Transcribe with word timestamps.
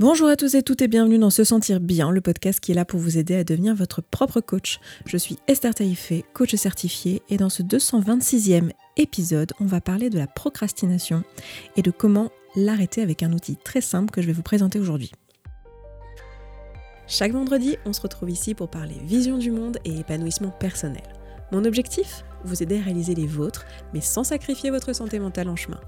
Bonjour 0.00 0.28
à 0.28 0.36
tous 0.36 0.54
et 0.54 0.62
toutes 0.62 0.80
et 0.80 0.88
bienvenue 0.88 1.18
dans 1.18 1.28
Se 1.28 1.44
Sentir 1.44 1.78
Bien, 1.78 2.10
le 2.10 2.22
podcast 2.22 2.58
qui 2.58 2.72
est 2.72 2.74
là 2.74 2.86
pour 2.86 2.98
vous 2.98 3.18
aider 3.18 3.36
à 3.36 3.44
devenir 3.44 3.74
votre 3.74 4.00
propre 4.00 4.40
coach. 4.40 4.80
Je 5.04 5.18
suis 5.18 5.36
Esther 5.46 5.74
Taïfé, 5.74 6.24
coach 6.32 6.54
certifié, 6.54 7.20
et 7.28 7.36
dans 7.36 7.50
ce 7.50 7.62
226e 7.62 8.70
épisode, 8.96 9.52
on 9.60 9.66
va 9.66 9.82
parler 9.82 10.08
de 10.08 10.16
la 10.16 10.26
procrastination 10.26 11.22
et 11.76 11.82
de 11.82 11.90
comment 11.90 12.30
l'arrêter 12.56 13.02
avec 13.02 13.22
un 13.22 13.34
outil 13.34 13.58
très 13.62 13.82
simple 13.82 14.10
que 14.10 14.22
je 14.22 14.26
vais 14.28 14.32
vous 14.32 14.40
présenter 14.40 14.80
aujourd'hui. 14.80 15.12
Chaque 17.06 17.32
vendredi, 17.32 17.76
on 17.84 17.92
se 17.92 18.00
retrouve 18.00 18.30
ici 18.30 18.54
pour 18.54 18.70
parler 18.70 18.96
vision 19.04 19.36
du 19.36 19.50
monde 19.50 19.76
et 19.84 19.98
épanouissement 19.98 20.48
personnel. 20.48 21.04
Mon 21.52 21.66
objectif? 21.66 22.24
Vous 22.44 22.62
aider 22.62 22.78
à 22.78 22.82
réaliser 22.84 23.14
les 23.14 23.26
vôtres, 23.26 23.66
mais 23.92 24.00
sans 24.00 24.24
sacrifier 24.24 24.70
votre 24.70 24.94
santé 24.94 25.18
mentale 25.18 25.50
en 25.50 25.56
chemin. 25.56 25.80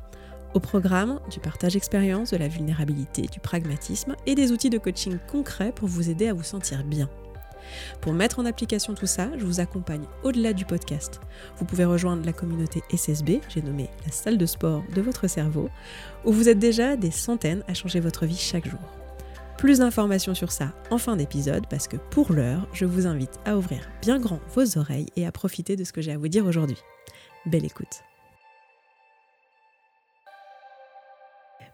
Au 0.55 0.61
programme, 0.61 1.19
du 1.30 1.41
partage 1.41 1.73
d'expérience, 1.73 2.30
de 2.30 2.37
la 2.37 2.48
vulnérabilité, 2.48 3.23
du 3.23 3.41
pragmatisme 3.41 4.16
et 4.27 4.34
des 4.34 4.52
outils 4.52 4.69
de 4.69 4.77
coaching 4.77 5.19
concrets 5.30 5.73
pour 5.73 5.89
vous 5.89 6.10
aider 6.10 6.29
à 6.29 6.34
vous 6.34 6.43
sentir 6.43 6.84
bien. 6.84 7.09
Pour 8.02 8.12
mettre 8.12 8.38
en 8.38 8.45
application 8.45 8.95
tout 8.95 9.07
ça, 9.07 9.30
je 9.38 9.46
vous 9.46 9.60
accompagne 9.60 10.05
au-delà 10.24 10.52
du 10.52 10.66
podcast. 10.66 11.20
Vous 11.57 11.65
pouvez 11.65 11.87
rejoindre 11.87 12.27
la 12.27 12.34
communauté 12.34 12.83
SSB, 12.95 13.41
j'ai 13.48 13.62
nommé 13.62 13.88
la 14.05 14.12
salle 14.12 14.37
de 14.37 14.45
sport 14.45 14.83
de 14.95 15.01
votre 15.01 15.27
cerveau, 15.27 15.70
où 16.27 16.33
vous 16.33 16.51
êtes 16.51 16.59
déjà 16.59 16.96
des 16.96 17.10
centaines 17.10 17.65
à 17.66 17.73
changer 17.73 18.01
votre 18.01 18.27
vie 18.27 18.37
chaque 18.37 18.69
jour. 18.69 18.80
Plus 19.57 19.79
d'informations 19.79 20.34
sur 20.34 20.52
ça 20.52 20.73
en 20.91 20.98
fin 20.98 21.16
d'épisode 21.16 21.66
parce 21.71 21.88
que 21.88 21.96
pour 21.96 22.32
l'heure, 22.32 22.66
je 22.73 22.84
vous 22.84 23.07
invite 23.07 23.38
à 23.46 23.57
ouvrir 23.57 23.88
bien 24.02 24.19
grand 24.19 24.41
vos 24.55 24.77
oreilles 24.77 25.09
et 25.16 25.27
à 25.27 25.32
profiter 25.32 25.77
de 25.77 25.84
ce 25.84 25.93
que 25.93 26.02
j'ai 26.02 26.12
à 26.12 26.19
vous 26.19 26.29
dire 26.29 26.46
aujourd'hui. 26.46 26.79
Belle 27.46 27.65
écoute. 27.65 28.02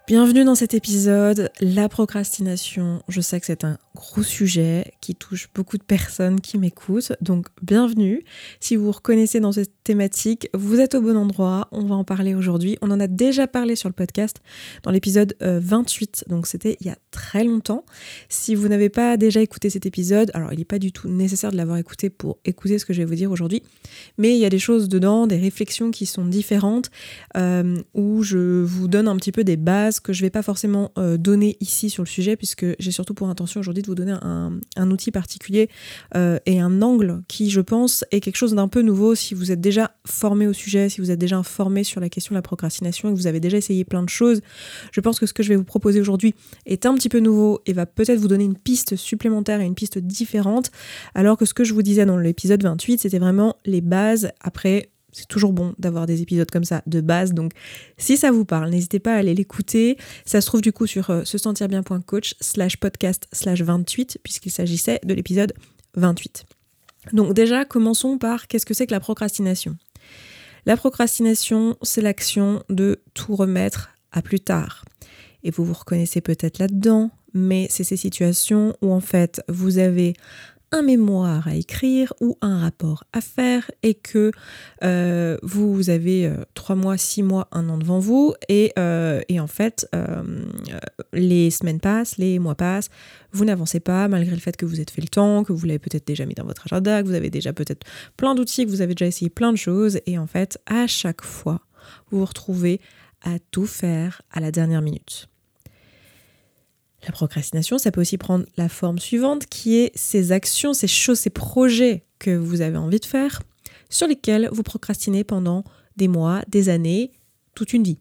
Bienvenue 0.09 0.43
dans 0.43 0.55
cet 0.55 0.73
épisode, 0.73 1.51
la 1.61 1.87
procrastination. 1.91 3.03
Je 3.09 3.21
sais 3.21 3.39
que 3.41 3.45
c'est 3.45 3.63
un 3.63 3.77
gros 3.95 4.23
sujet 4.23 4.95
qui 5.03 5.15
touche 5.15 5.51
beaucoup 5.55 5.77
de 5.77 5.83
personnes 5.83 6.41
qui 6.41 6.57
m'écoutent, 6.57 7.13
donc 7.21 7.49
bienvenue. 7.61 8.25
Si 8.59 8.75
vous 8.75 8.87
vous 8.87 8.93
reconnaissez 8.93 9.39
dans 9.39 9.53
cette 9.53 9.78
thématique, 9.89 10.51
vous 10.53 10.81
êtes 10.81 10.95
au 10.95 11.01
bon 11.01 11.17
endroit, 11.17 11.67
on 11.73 11.87
va 11.87 11.95
en 11.95 12.05
parler 12.05 12.35
aujourd'hui. 12.35 12.77
On 12.83 12.91
en 12.91 13.01
a 13.01 13.07
déjà 13.07 13.47
parlé 13.47 13.75
sur 13.75 13.89
le 13.89 13.95
podcast 13.95 14.37
dans 14.83 14.91
l'épisode 14.91 15.35
28, 15.41 16.25
euh, 16.27 16.31
donc 16.31 16.47
c'était 16.47 16.77
il 16.83 16.89
y 16.89 16.91
a 16.91 16.99
très 17.11 17.43
longtemps. 17.43 17.87
Si 18.29 18.55
vous 18.55 18.69
n'avez 18.69 18.91
pas 18.91 19.17
déjà 19.17 19.41
écouté 19.41 19.71
cet 19.71 19.87
épisode, 19.87 20.31
alors 20.35 20.53
il 20.53 20.59
n'est 20.59 20.67
pas 20.67 20.79
du 20.79 20.93
tout 20.93 21.09
nécessaire 21.09 21.53
de 21.53 21.57
l'avoir 21.57 21.79
écouté 21.79 22.11
pour 22.11 22.37
écouter 22.45 22.79
ce 22.79 22.85
que 22.85 22.93
je 22.93 22.99
vais 22.99 23.07
vous 23.07 23.15
dire 23.15 23.31
aujourd'hui, 23.31 23.63
mais 24.19 24.37
il 24.37 24.39
y 24.39 24.45
a 24.45 24.51
des 24.51 24.59
choses 24.59 24.91
dedans, 24.91 25.27
des 25.27 25.39
réflexions 25.39 25.91
qui 25.91 26.05
sont 26.05 26.27
différentes, 26.27 26.91
euh, 27.39 27.81
où 27.95 28.23
je 28.23 28.63
vous 28.63 28.89
donne 28.89 29.09
un 29.09 29.17
petit 29.17 29.33
peu 29.33 29.43
des 29.43 29.57
bases 29.57 30.01
que 30.01 30.13
je 30.13 30.21
ne 30.21 30.27
vais 30.27 30.31
pas 30.31 30.43
forcément 30.43 30.93
euh, 30.99 31.17
donner 31.17 31.57
ici 31.61 31.89
sur 31.89 32.03
le 32.03 32.09
sujet, 32.09 32.37
puisque 32.37 32.67
j'ai 32.79 32.91
surtout 32.91 33.15
pour 33.15 33.31
intention 33.31 33.61
aujourd'hui 33.61 33.83
de 33.83 33.89
vous 33.89 33.95
donner 33.95 34.17
un, 34.21 34.91
outil 34.91 35.11
particulier 35.11 35.71
et 36.15 36.61
un 36.61 36.83
angle 36.83 37.23
qui, 37.27 37.49
je 37.49 37.61
pense, 37.63 38.05
est 38.11 38.21
quelque 38.21 38.37
chose 38.37 38.55
d'un 38.55 38.69
peu 38.69 38.83
nouveau 38.83 39.15
si 39.15 39.33
vous 39.33 39.51
êtes 39.51 39.61
déjà 39.63 39.78
formé 40.07 40.47
au 40.47 40.53
sujet, 40.53 40.89
si 40.89 41.01
vous 41.01 41.11
êtes 41.11 41.19
déjà 41.19 41.37
informé 41.37 41.85
sur 41.85 42.01
la 42.01 42.09
question 42.09 42.33
de 42.33 42.39
la 42.39 42.43
procrastination 42.43 43.09
et 43.09 43.13
que 43.13 43.17
vous 43.17 43.27
avez 43.27 43.41
déjà 43.41 43.57
essayé 43.57 43.85
plein 43.85 44.03
de 44.03 44.09
choses. 44.09 44.41
Je 44.93 45.01
pense 45.01 45.19
que 45.19 45.27
ce 45.27 45.33
que 45.33 45.43
je 45.43 45.51
vais 45.51 45.57
vous 45.57 45.65
proposer 45.65 46.01
aujourd'hui 46.01 46.35
est 46.67 46.87
un 46.87 46.95
petit 46.95 47.09
peu 47.09 47.21
nouveau 47.21 47.61
et 47.67 47.73
va 47.73 47.87
peut-être 47.87 48.19
vous 48.19 48.29
donner 48.29 48.45
une 48.45 48.59
piste 48.59 48.97
supplémentaire 48.97 49.61
et 49.61 49.65
une 49.65 49.75
piste 49.75 49.99
différente, 49.99 50.71
alors 51.15 51.37
que 51.37 51.45
ce 51.45 51.55
que 51.55 51.65
je 51.65 51.75
vous 51.75 51.83
disais 51.83 52.07
dans 52.07 52.19
l'épisode 52.19 52.63
28, 52.63 53.01
c'était 53.01 53.19
vraiment 53.19 53.57
les 53.65 53.81
bases. 53.81 54.31
Après, 54.41 54.91
c'est 55.13 55.27
toujours 55.27 55.53
bon 55.53 55.75
d'avoir 55.79 56.07
des 56.07 56.23
épisodes 56.23 56.51
comme 56.51 56.65
ça 56.65 56.83
de 56.87 57.01
base. 57.01 57.33
Donc, 57.33 57.53
si 57.97 58.17
ça 58.17 58.31
vous 58.31 58.45
parle, 58.45 58.71
n'hésitez 58.71 58.99
pas 58.99 59.15
à 59.15 59.19
aller 59.19 59.35
l'écouter. 59.35 59.97
Ça 60.25 60.41
se 60.41 60.47
trouve 60.47 60.61
du 60.61 60.73
coup 60.73 60.87
sur 60.87 61.11
euh, 61.11 61.25
se 61.25 61.39
sentir 61.39 61.69
bien.coach 61.69 62.35
slash 62.41 62.77
podcast 62.77 63.27
slash 63.33 63.63
28, 63.63 64.19
puisqu'il 64.23 64.51
s'agissait 64.51 65.01
de 65.05 65.15
l'épisode 65.15 65.55
28. 65.95 66.58
Donc, 67.13 67.35
déjà, 67.35 67.65
commençons 67.65 68.19
par 68.19 68.47
qu'est-ce 68.47 68.67
que 68.67 68.75
c'est 68.75 68.87
que 68.87 68.93
la 68.93 69.01
procrastination? 69.01 69.77
La 70.67 70.77
procrastination, 70.77 71.77
c'est 71.83 72.03
l'action 72.03 72.63
de 72.69 73.01
tout 73.15 73.37
remettre 73.37 73.91
à 74.13 74.23
plus 74.23 74.41
tard. 74.41 74.85
Et 75.43 75.51
vous 75.51 75.65
vous 75.65 75.75
reconnaissez 75.75 76.21
peut-être 76.21 76.59
là-dedans, 76.59 77.11
mais 77.33 77.67
c'est 77.71 77.85
ces 77.85 77.97
situations 77.97 78.77
où 78.83 78.93
en 78.93 79.01
fait 79.01 79.43
vous 79.49 79.79
avez 79.79 80.15
un 80.73 80.83
mémoire 80.83 81.49
à 81.49 81.55
écrire 81.55 82.13
ou 82.21 82.37
un 82.41 82.61
rapport 82.61 83.05
à 83.13 83.21
faire 83.21 83.71
et 83.83 83.95
que 83.95 84.33
euh, 84.83 85.39
vous 85.43 85.91
avez 85.91 86.27
euh, 86.27 86.45
trois 86.55 86.77
mois, 86.77 86.97
six 86.97 87.23
mois, 87.23 87.49
un 87.53 87.69
an 87.69 87.79
devant 87.79 87.99
vous 87.99 88.35
et, 88.49 88.73
euh, 88.79 89.21
et 89.29 89.41
en 89.41 89.47
fait 89.47 89.89
les 91.13 91.51
semaines 91.51 91.81
passent, 91.81 92.19
les 92.19 92.39
mois 92.39 92.55
passent, 92.55 92.91
vous 93.33 93.45
n'avancez 93.45 93.81
pas 93.81 94.09
malgré 94.09 94.35
le 94.35 94.41
fait 94.41 94.57
que 94.57 94.67
vous 94.67 94.81
êtes 94.81 94.91
fait 94.91 95.03
le 95.03 95.09
temps, 95.09 95.45
que 95.45 95.53
vous 95.53 95.67
l'avez 95.67 95.79
peut-être 95.79 96.07
déjà 96.07 96.27
mis 96.27 96.35
dans 96.35 96.45
votre 96.45 96.67
agenda, 96.67 97.03
que 97.03 97.09
vous 97.09 97.15
avez 97.15 97.31
déjà 97.31 97.53
peut-être 97.53 97.87
plein 98.17 98.35
d'outils, 98.35 98.67
que 98.67 98.71
vous 98.71 98.83
avez 98.83 98.95
déjà 98.95 99.07
essayé 99.07 99.31
plein 99.31 99.53
de 99.53 99.59
choses 99.59 100.01
et 100.07 100.19
en 100.19 100.27
fait 100.27 100.59
à 100.67 100.87
chaque 100.87 101.23
fois 101.23 101.61
vous 102.11 102.19
vous 102.19 102.25
retrouvez 102.25 102.81
à 103.23 103.39
tout 103.51 103.67
faire 103.67 104.23
à 104.31 104.41
la 104.41 104.53
dernière 104.53 104.83
minute. 104.83 105.29
La 107.07 107.13
procrastination, 107.13 107.79
ça 107.79 107.91
peut 107.91 108.01
aussi 108.01 108.19
prendre 108.19 108.45
la 108.57 108.69
forme 108.69 108.99
suivante 108.99 109.47
qui 109.47 109.77
est 109.77 109.93
ces 109.95 110.33
actions, 110.33 110.75
ces 110.75 110.89
choses, 110.89 111.19
ces 111.19 111.31
projets 111.31 112.05
que 112.19 112.37
vous 112.37 112.61
avez 112.61 112.77
envie 112.77 112.99
de 112.99 113.05
faire, 113.05 113.43
sur 113.89 114.07
lesquels 114.07 114.49
vous 114.53 114.63
procrastinez 114.63 115.25
pendant 115.25 115.65
des 115.97 116.09
mois, 116.09 116.43
des 116.49 116.69
années, 116.69 117.13
toute 117.55 117.73
une 117.73 117.85
vie. 117.85 117.99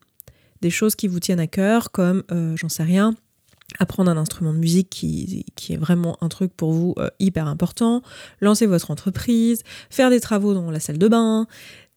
Des 0.61 0.71
choses 0.71 0.95
qui 0.95 1.07
vous 1.07 1.19
tiennent 1.19 1.39
à 1.39 1.47
cœur, 1.47 1.91
comme, 1.91 2.23
euh, 2.31 2.55
j'en 2.57 2.69
sais 2.69 2.83
rien, 2.83 3.15
apprendre 3.79 4.09
un 4.09 4.17
instrument 4.17 4.53
de 4.53 4.57
musique 4.57 4.89
qui, 4.89 5.45
qui 5.55 5.73
est 5.73 5.77
vraiment 5.77 6.17
un 6.21 6.29
truc 6.29 6.53
pour 6.55 6.71
vous 6.71 6.95
euh, 6.97 7.09
hyper 7.19 7.47
important, 7.47 8.01
lancer 8.41 8.65
votre 8.65 8.91
entreprise, 8.91 9.61
faire 9.89 10.09
des 10.09 10.19
travaux 10.19 10.53
dans 10.53 10.71
la 10.71 10.79
salle 10.79 10.97
de 10.97 11.07
bain, 11.07 11.47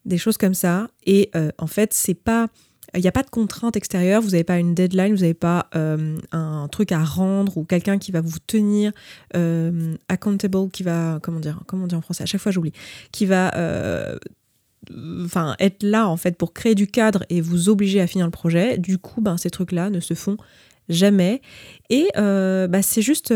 des 0.04 0.18
choses 0.18 0.36
comme 0.36 0.54
ça. 0.54 0.88
Et 1.06 1.30
euh, 1.34 1.50
en 1.58 1.66
fait, 1.66 1.94
c'est 1.94 2.14
pas 2.14 2.48
il 2.94 3.00
n'y 3.00 3.08
a 3.08 3.12
pas 3.12 3.22
de 3.22 3.30
contrainte 3.30 3.76
extérieure, 3.76 4.20
vous 4.20 4.30
n'avez 4.30 4.44
pas 4.44 4.58
une 4.58 4.74
deadline, 4.74 5.14
vous 5.14 5.20
n'avez 5.20 5.34
pas 5.34 5.68
euh, 5.74 6.16
un 6.32 6.68
truc 6.68 6.92
à 6.92 7.04
rendre 7.04 7.56
ou 7.56 7.64
quelqu'un 7.64 7.98
qui 7.98 8.10
va 8.10 8.20
vous 8.20 8.38
tenir 8.46 8.92
euh, 9.36 9.94
accountable, 10.08 10.70
qui 10.70 10.82
va, 10.82 11.18
comment 11.22 11.40
dire, 11.40 11.60
comment 11.66 11.86
en 11.92 12.00
français, 12.00 12.24
à 12.24 12.26
chaque 12.26 12.40
fois 12.40 12.52
j'oublie, 12.52 12.72
qui 13.12 13.26
va 13.26 13.54
euh, 13.56 14.16
être 15.58 15.82
là 15.82 16.08
en 16.08 16.16
fait 16.16 16.36
pour 16.36 16.52
créer 16.52 16.74
du 16.74 16.86
cadre 16.86 17.24
et 17.28 17.40
vous 17.40 17.68
obliger 17.68 18.00
à 18.00 18.06
finir 18.06 18.26
le 18.26 18.32
projet. 18.32 18.78
Du 18.78 18.98
coup, 18.98 19.20
ben, 19.20 19.36
ces 19.36 19.50
trucs-là 19.50 19.90
ne 19.90 20.00
se 20.00 20.14
font 20.14 20.36
jamais. 20.88 21.42
Et 21.90 22.08
bah, 22.16 22.82
c'est 22.82 23.02
juste 23.02 23.32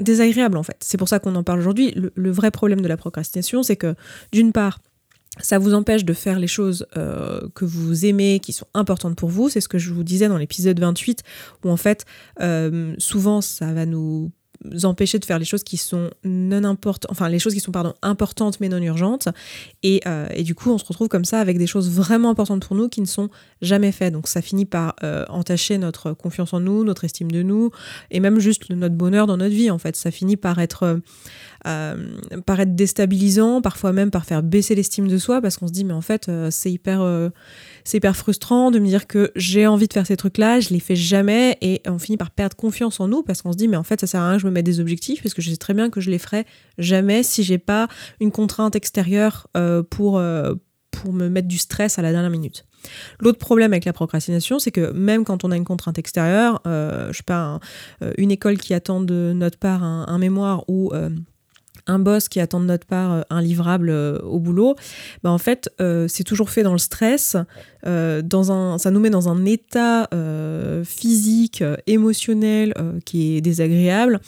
désagréable 0.00 0.58
en 0.58 0.62
fait. 0.62 0.76
C'est 0.80 0.98
pour 0.98 1.08
ça 1.08 1.20
qu'on 1.20 1.36
en 1.36 1.42
parle 1.44 1.60
aujourd'hui. 1.60 1.94
le, 1.94 2.30
vrai 2.30 2.50
problème 2.50 2.80
de 2.80 2.88
la 2.88 2.96
procrastination, 2.96 3.62
c'est 3.62 3.76
que 3.76 3.94
d'une 4.32 4.52
part, 4.52 4.80
ça 5.40 5.58
vous 5.58 5.74
empêche 5.74 6.04
de 6.04 6.12
faire 6.12 6.38
les 6.38 6.46
choses 6.46 6.86
euh, 6.96 7.40
que 7.54 7.64
vous 7.64 8.06
aimez, 8.06 8.40
qui 8.40 8.52
sont 8.52 8.66
importantes 8.74 9.16
pour 9.16 9.30
vous. 9.30 9.48
C'est 9.48 9.60
ce 9.60 9.68
que 9.68 9.78
je 9.78 9.92
vous 9.92 10.04
disais 10.04 10.28
dans 10.28 10.38
l'épisode 10.38 10.78
28, 10.78 11.22
où 11.64 11.70
en 11.70 11.76
fait, 11.76 12.04
euh, 12.40 12.94
souvent, 12.98 13.40
ça 13.40 13.72
va 13.72 13.86
nous 13.86 14.30
empêcher 14.84 15.18
de 15.18 15.24
faire 15.26 15.38
les 15.38 15.44
choses 15.44 15.62
qui 15.62 15.76
sont 15.76 16.08
non 16.22 16.64
importantes, 16.64 17.10
enfin 17.10 17.28
les 17.28 17.38
choses 17.38 17.52
qui 17.52 17.60
sont 17.60 17.72
pardon 17.72 17.92
importantes 18.00 18.60
mais 18.60 18.70
non 18.70 18.78
urgentes. 18.78 19.28
Et, 19.82 20.00
euh, 20.06 20.26
et, 20.32 20.42
du 20.42 20.54
coup 20.54 20.70
on 20.70 20.78
se 20.78 20.86
retrouve 20.86 21.08
comme 21.08 21.26
ça 21.26 21.38
avec 21.38 21.58
des 21.58 21.66
choses 21.66 21.90
vraiment 21.90 22.30
importantes 22.30 22.66
pour 22.66 22.74
nous 22.74 22.88
qui 22.88 23.02
ne 23.02 23.06
sont 23.06 23.28
jamais 23.60 23.92
faites. 23.92 24.14
Donc 24.14 24.26
ça 24.26 24.40
finit 24.40 24.64
par 24.64 24.94
entacher 25.28 25.76
notre 25.76 26.12
confiance 26.12 26.54
en 26.54 26.60
nous, 26.60 26.82
notre 26.82 27.04
estime 27.04 27.30
de 27.30 27.42
nous 27.42 27.72
et 28.10 28.20
même 28.20 28.38
juste 28.38 28.70
notre 28.70 28.94
bonheur 28.94 29.26
dans 29.26 29.36
notre 29.36 29.54
vie 29.54 29.70
en 29.70 29.78
fait. 29.78 29.96
Ça 29.96 30.10
finit 30.10 30.38
par 30.38 30.58
être 30.58 30.98
euh, 31.66 32.18
paraître 32.44 32.72
déstabilisant, 32.72 33.62
parfois 33.62 33.92
même 33.92 34.10
par 34.10 34.26
faire 34.26 34.42
baisser 34.42 34.74
l'estime 34.74 35.08
de 35.08 35.16
soi, 35.16 35.40
parce 35.40 35.56
qu'on 35.56 35.66
se 35.66 35.72
dit, 35.72 35.84
mais 35.84 35.94
en 35.94 36.02
fait, 36.02 36.28
euh, 36.28 36.48
c'est 36.50 36.70
hyper, 36.70 37.00
euh, 37.00 37.30
c'est 37.84 37.96
hyper 37.96 38.16
frustrant 38.16 38.70
de 38.70 38.78
me 38.78 38.86
dire 38.86 39.06
que 39.06 39.32
j'ai 39.34 39.66
envie 39.66 39.88
de 39.88 39.92
faire 39.92 40.06
ces 40.06 40.16
trucs-là, 40.16 40.60
je 40.60 40.70
les 40.70 40.80
fais 40.80 40.96
jamais, 40.96 41.56
et 41.62 41.80
on 41.86 41.98
finit 41.98 42.18
par 42.18 42.30
perdre 42.30 42.54
confiance 42.54 43.00
en 43.00 43.08
nous, 43.08 43.22
parce 43.22 43.40
qu'on 43.40 43.52
se 43.52 43.56
dit, 43.56 43.68
mais 43.68 43.78
en 43.78 43.82
fait, 43.82 44.00
ça 44.00 44.06
sert 44.06 44.20
à 44.20 44.28
rien 44.28 44.36
que 44.36 44.42
je 44.42 44.46
me 44.46 44.52
mette 44.52 44.66
des 44.66 44.78
objectifs, 44.78 45.22
parce 45.22 45.34
que 45.34 45.40
je 45.40 45.50
sais 45.50 45.56
très 45.56 45.72
bien 45.72 45.88
que 45.88 46.02
je 46.02 46.10
les 46.10 46.18
ferai 46.18 46.44
jamais 46.76 47.22
si 47.22 47.42
j'ai 47.42 47.58
pas 47.58 47.88
une 48.20 48.30
contrainte 48.30 48.76
extérieure 48.76 49.48
pour, 49.90 50.20
pour 50.90 51.12
me 51.12 51.28
mettre 51.28 51.48
du 51.48 51.58
stress 51.58 51.98
à 51.98 52.02
la 52.02 52.12
dernière 52.12 52.30
minute. 52.30 52.66
L'autre 53.20 53.38
problème 53.38 53.72
avec 53.72 53.86
la 53.86 53.94
procrastination, 53.94 54.58
c'est 54.58 54.70
que 54.70 54.92
même 54.92 55.24
quand 55.24 55.44
on 55.44 55.50
a 55.50 55.56
une 55.56 55.64
contrainte 55.64 55.98
extérieure, 55.98 56.60
je 56.64 57.12
sais 57.12 57.22
pas, 57.24 57.58
une 58.18 58.30
école 58.30 58.58
qui 58.58 58.74
attend 58.74 59.00
de 59.00 59.32
notre 59.34 59.58
part 59.58 59.82
un 59.82 60.18
mémoire 60.18 60.64
ou 60.68 60.92
un 61.86 61.98
boss 61.98 62.28
qui 62.28 62.40
attend 62.40 62.60
de 62.60 62.66
notre 62.66 62.86
part 62.86 63.12
euh, 63.12 63.20
un 63.30 63.42
livrable 63.42 63.90
euh, 63.90 64.18
au 64.20 64.38
boulot, 64.38 64.74
bah 65.22 65.30
en 65.30 65.38
fait, 65.38 65.70
euh, 65.80 66.06
c'est 66.08 66.24
toujours 66.24 66.50
fait 66.50 66.62
dans 66.62 66.72
le 66.72 66.78
stress. 66.78 67.36
dans 67.84 68.52
un, 68.52 68.78
ça 68.78 68.90
nous 68.90 69.00
met 69.00 69.10
dans 69.10 69.28
un 69.28 69.44
état 69.44 70.08
physique, 70.84 71.62
émotionnel 71.86 72.72
qui 73.04 73.36
est 73.36 73.40
désagréable 73.42 74.20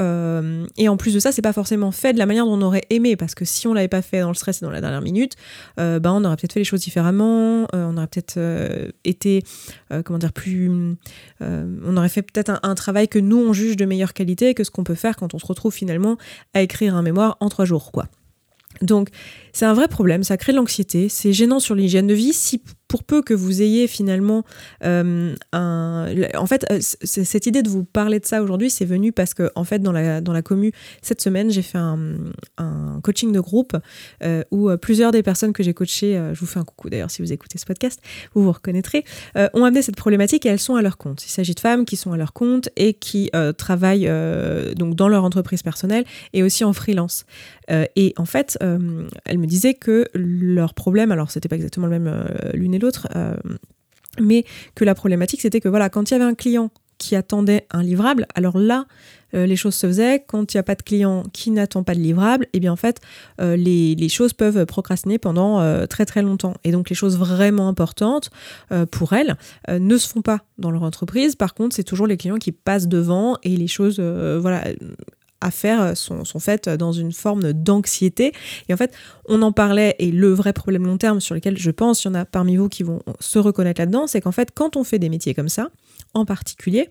euh, 0.00 0.66
et, 0.76 0.88
en 0.88 0.96
plus 0.96 1.14
de 1.14 1.18
ça, 1.18 1.32
c'est 1.32 1.42
pas 1.42 1.52
forcément 1.52 1.90
fait 1.90 2.12
de 2.12 2.18
la 2.18 2.26
manière 2.26 2.44
dont 2.44 2.54
on 2.54 2.62
aurait 2.62 2.84
aimé, 2.90 3.16
parce 3.16 3.34
que 3.34 3.44
si 3.44 3.66
on 3.66 3.74
l'avait 3.74 3.88
pas 3.88 4.02
fait 4.02 4.20
dans 4.20 4.28
le 4.28 4.34
stress 4.34 4.62
et 4.62 4.64
dans 4.64 4.70
la 4.70 4.80
dernière 4.80 5.02
minute, 5.02 5.34
euh, 5.80 5.98
ben 5.98 6.12
on 6.12 6.24
aurait 6.24 6.36
peut-être 6.36 6.52
fait 6.52 6.60
les 6.60 6.64
choses 6.64 6.80
différemment, 6.80 7.66
euh, 7.74 7.86
on 7.88 7.96
aurait 7.96 8.06
peut-être 8.06 8.38
été, 9.04 9.42
comment 10.04 10.18
dire, 10.18 10.32
plus, 10.32 10.70
on 11.40 11.96
aurait 11.96 12.08
fait 12.08 12.22
peut-être 12.22 12.60
un, 12.62 12.74
travail 12.74 13.08
que 13.08 13.18
nous 13.18 13.38
on 13.38 13.52
juge 13.52 13.76
de 13.76 13.86
meilleure 13.86 14.12
qualité 14.12 14.52
que 14.52 14.62
ce 14.62 14.70
qu'on 14.70 14.84
peut 14.84 14.94
faire 14.94 15.16
quand 15.16 15.32
on 15.34 15.38
se 15.38 15.46
retrouve 15.46 15.72
finalement 15.72 16.18
à 16.52 16.60
écrire 16.60 16.94
un 16.94 17.02
mémoire 17.02 17.36
en 17.40 17.48
trois 17.48 17.64
jours, 17.64 17.90
quoi. 17.90 18.06
Donc, 18.82 19.08
c'est 19.52 19.64
un 19.64 19.72
vrai 19.72 19.88
problème, 19.88 20.22
ça 20.22 20.36
crée 20.36 20.52
de 20.52 20.58
l'anxiété, 20.58 21.08
c'est 21.08 21.32
gênant 21.32 21.60
sur 21.60 21.74
l'hygiène 21.74 22.06
de 22.06 22.14
vie. 22.14 22.32
Si 22.34 22.62
pour 22.88 23.02
peu 23.04 23.22
que 23.22 23.34
vous 23.34 23.62
ayez 23.62 23.86
finalement 23.86 24.44
euh, 24.84 25.34
un... 25.52 26.06
En 26.36 26.46
fait, 26.46 26.66
euh, 26.70 26.78
cette 26.80 27.46
idée 27.46 27.62
de 27.62 27.68
vous 27.68 27.84
parler 27.84 28.20
de 28.20 28.26
ça 28.26 28.42
aujourd'hui, 28.42 28.70
c'est 28.70 28.84
venu 28.84 29.12
parce 29.12 29.34
que, 29.34 29.50
en 29.54 29.64
fait, 29.64 29.80
dans 29.80 29.92
la, 29.92 30.20
dans 30.20 30.32
la 30.32 30.42
commu, 30.42 30.72
cette 31.02 31.20
semaine, 31.20 31.50
j'ai 31.50 31.62
fait 31.62 31.78
un, 31.78 32.06
coaching 33.02 33.32
de 33.32 33.40
groupe 33.40 33.76
euh, 34.22 34.42
où 34.50 34.70
plusieurs 34.78 35.12
des 35.12 35.22
personnes 35.22 35.52
que 35.52 35.62
j'ai 35.62 35.74
coachées, 35.74 36.20
je 36.32 36.40
vous 36.40 36.46
fais 36.46 36.58
un 36.58 36.64
coucou 36.64 36.88
d'ailleurs 36.90 37.10
si 37.10 37.22
vous 37.22 37.32
écoutez 37.32 37.58
ce 37.58 37.66
podcast, 37.66 38.00
vous 38.34 38.42
vous 38.42 38.52
reconnaîtrez, 38.52 39.04
ont 39.54 39.64
amené 39.64 39.82
cette 39.82 39.96
problématique 39.96 40.46
et 40.46 40.48
elles 40.48 40.60
sont 40.60 40.76
à 40.76 40.82
leur 40.82 40.96
compte. 40.96 41.24
Il 41.24 41.30
s'agit 41.30 41.54
de 41.54 41.60
femmes 41.60 41.84
qui 41.84 41.96
sont 41.96 42.12
à 42.12 42.16
leur 42.16 42.32
compte 42.32 42.68
et 42.76 42.94
qui 42.94 43.30
travaillent 43.58 44.10
donc 44.76 44.94
dans 44.94 45.08
leur 45.08 45.24
entreprise 45.24 45.62
personnelle 45.62 46.04
et 46.32 46.42
aussi 46.42 46.64
en 46.64 46.72
freelance. 46.72 47.26
et 47.70 48.14
en 48.16 48.24
fait, 48.24 48.58
elles 48.60 49.38
me 49.38 49.46
disaient 49.46 49.74
que 49.74 50.08
leur 50.14 50.74
problème, 50.74 51.12
alors 51.12 51.30
c'était 51.30 51.48
pas 51.48 51.56
exactement 51.56 51.86
le 51.86 51.98
même 51.98 52.26
l'une 52.54 52.74
l'autre. 52.78 53.08
Euh, 53.16 53.34
mais 54.20 54.44
que 54.74 54.84
la 54.84 54.94
problématique, 54.94 55.40
c'était 55.40 55.60
que 55.60 55.68
voilà, 55.68 55.90
quand 55.90 56.10
il 56.10 56.14
y 56.14 56.16
avait 56.16 56.24
un 56.24 56.34
client 56.34 56.70
qui 56.98 57.14
attendait 57.14 57.66
un 57.70 57.82
livrable, 57.82 58.26
alors 58.34 58.56
là, 58.56 58.86
euh, 59.34 59.44
les 59.44 59.56
choses 59.56 59.74
se 59.74 59.86
faisaient. 59.86 60.24
Quand 60.26 60.54
il 60.54 60.56
n'y 60.56 60.60
a 60.60 60.62
pas 60.62 60.74
de 60.74 60.82
client 60.82 61.24
qui 61.34 61.50
n'attend 61.50 61.82
pas 61.82 61.94
de 61.94 62.00
livrable, 62.00 62.44
et 62.46 62.48
eh 62.54 62.60
bien 62.60 62.72
en 62.72 62.76
fait, 62.76 63.02
euh, 63.38 63.56
les, 63.56 64.08
choses 64.08 64.32
peuvent 64.32 64.64
procrastiner 64.64 65.18
pendant 65.18 65.86
très 65.88 66.06
très 66.06 66.22
longtemps. 66.22 66.54
Et 66.64 66.72
donc 66.72 66.88
les 66.88 66.96
choses 66.96 67.18
vraiment 67.18 67.68
importantes 67.68 68.30
pour 68.90 69.12
elles 69.12 69.36
ne 69.68 69.98
se 69.98 70.08
font 70.08 70.22
pas 70.22 70.40
dans 70.56 70.70
leur 70.70 70.84
entreprise. 70.84 71.36
Par 71.36 71.52
contre, 71.52 71.76
c'est 71.76 71.84
toujours 71.84 72.06
les 72.06 72.16
clients 72.16 72.38
qui 72.38 72.52
passent 72.52 72.88
devant 72.88 73.36
et 73.42 73.54
les 73.56 73.66
choses, 73.66 74.00
voilà, 74.00 74.64
à 75.40 75.50
faire 75.50 75.80
euh, 75.80 75.94
sont, 75.94 76.24
faites 76.38 76.68
dans 76.68 76.92
une 76.92 77.12
forme 77.12 77.52
d'anxiété. 77.52 78.32
Et 78.68 78.74
en 78.74 78.76
fait, 78.76 78.94
on 79.28 79.42
en 79.42 79.52
parlait, 79.52 79.96
et 79.98 80.10
le 80.10 80.32
vrai 80.32 80.52
problème 80.52 80.86
long 80.86 80.98
terme 80.98 81.20
sur 81.20 81.34
lequel 81.34 81.58
je 81.58 81.70
pense, 81.70 82.04
il 82.04 82.08
y 82.08 82.10
en 82.10 82.14
a 82.14 82.24
parmi 82.24 82.56
vous 82.56 82.68
qui 82.68 82.82
vont 82.82 83.02
se 83.20 83.38
reconnaître 83.38 83.80
là-dedans, 83.80 84.06
c'est 84.06 84.20
qu'en 84.20 84.32
fait, 84.32 84.50
quand 84.54 84.76
on 84.76 84.84
fait 84.84 84.98
des 84.98 85.08
métiers 85.08 85.34
comme 85.34 85.48
ça, 85.48 85.70
en 86.14 86.24
particulier, 86.24 86.88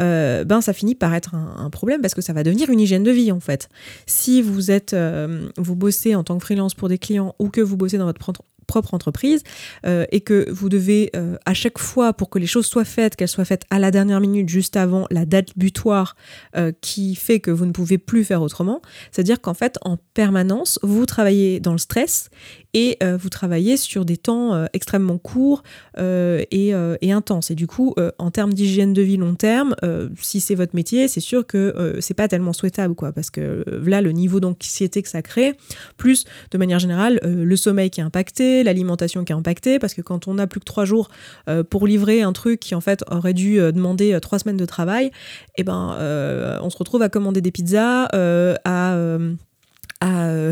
euh, 0.00 0.44
ben 0.44 0.60
ça 0.60 0.72
finit 0.72 0.94
par 0.94 1.14
être 1.14 1.34
un, 1.34 1.70
problème 1.70 2.00
parce 2.00 2.14
que 2.14 2.20
ça 2.20 2.32
va 2.32 2.42
devenir 2.42 2.70
une 2.70 2.80
hygiène 2.80 3.02
de 3.02 3.10
vie 3.10 3.32
en 3.32 3.40
fait. 3.40 3.68
Si 4.06 4.42
vous 4.42 4.70
êtes, 4.70 4.92
euh, 4.92 5.48
vous 5.56 5.76
bossez 5.76 6.14
en 6.14 6.24
tant 6.24 6.38
que 6.38 6.44
freelance 6.44 6.74
pour 6.74 6.88
des 6.88 6.98
clients 6.98 7.34
ou 7.38 7.48
que 7.48 7.60
vous 7.60 7.76
bossez 7.76 7.98
dans 7.98 8.04
votre 8.04 8.18
propre 8.66 8.94
entreprise 8.94 9.42
euh, 9.86 10.04
et 10.12 10.20
que 10.20 10.50
vous 10.50 10.68
devez 10.68 11.10
euh, 11.16 11.36
à 11.46 11.54
chaque 11.54 11.78
fois 11.78 12.12
pour 12.12 12.30
que 12.30 12.38
les 12.38 12.46
choses 12.46 12.66
soient 12.66 12.84
faites, 12.84 13.16
qu'elles 13.16 13.28
soient 13.28 13.44
faites 13.44 13.64
à 13.70 13.78
la 13.78 13.90
dernière 13.90 14.20
minute, 14.20 14.48
juste 14.48 14.76
avant 14.76 15.06
la 15.10 15.24
date 15.24 15.50
butoir 15.56 16.16
euh, 16.56 16.72
qui 16.80 17.14
fait 17.14 17.40
que 17.40 17.50
vous 17.50 17.66
ne 17.66 17.72
pouvez 17.72 17.98
plus 17.98 18.24
faire 18.24 18.42
autrement, 18.42 18.82
c'est-à-dire 19.10 19.40
qu'en 19.40 19.54
fait 19.54 19.78
en 19.82 19.96
permanence 20.14 20.78
vous 20.82 21.06
travaillez 21.06 21.60
dans 21.60 21.72
le 21.72 21.78
stress 21.78 22.30
et 22.74 22.98
vous 23.00 23.30
travaillez 23.30 23.78
sur 23.78 24.04
des 24.04 24.18
temps 24.18 24.66
extrêmement 24.74 25.16
courts 25.16 25.62
et, 25.96 26.74
et, 27.00 27.12
intenses. 27.12 27.50
Et 27.50 27.54
du 27.54 27.66
coup, 27.66 27.94
en 28.18 28.30
termes 28.30 28.52
d'hygiène 28.52 28.92
de 28.92 29.00
vie 29.00 29.16
long 29.16 29.34
terme, 29.34 29.74
si 30.20 30.40
c'est 30.40 30.54
votre 30.54 30.76
métier, 30.76 31.08
c'est 31.08 31.20
sûr 31.20 31.46
que 31.46 31.96
c'est 32.00 32.12
pas 32.12 32.28
tellement 32.28 32.52
souhaitable, 32.52 32.94
quoi, 32.94 33.12
parce 33.12 33.30
que 33.30 33.64
là, 33.86 34.02
le 34.02 34.12
niveau 34.12 34.40
d'anxiété 34.40 35.00
que 35.00 35.08
ça 35.08 35.22
crée, 35.22 35.54
plus 35.96 36.26
de 36.50 36.58
manière 36.58 36.78
générale, 36.78 37.18
le 37.22 37.56
sommeil 37.56 37.88
qui 37.88 38.00
est 38.00 38.04
impacté, 38.04 38.55
l'alimentation 38.62 39.24
qui 39.24 39.32
est 39.32 39.36
impactée, 39.36 39.78
parce 39.78 39.94
que 39.94 40.02
quand 40.02 40.28
on 40.28 40.34
n'a 40.34 40.46
plus 40.46 40.60
que 40.60 40.64
trois 40.64 40.84
jours 40.84 41.08
euh, 41.48 41.64
pour 41.64 41.86
livrer 41.86 42.22
un 42.22 42.32
truc 42.32 42.60
qui 42.60 42.74
en 42.74 42.80
fait 42.80 43.04
aurait 43.10 43.34
dû 43.34 43.60
euh, 43.60 43.72
demander 43.72 44.12
euh, 44.12 44.20
trois 44.20 44.38
semaines 44.38 44.56
de 44.56 44.64
travail, 44.64 45.10
eh 45.56 45.64
ben 45.64 45.96
on 46.62 46.70
se 46.70 46.76
retrouve 46.78 47.02
à 47.02 47.08
commander 47.08 47.40
des 47.40 47.50
pizzas, 47.50 48.08
à 48.64 48.96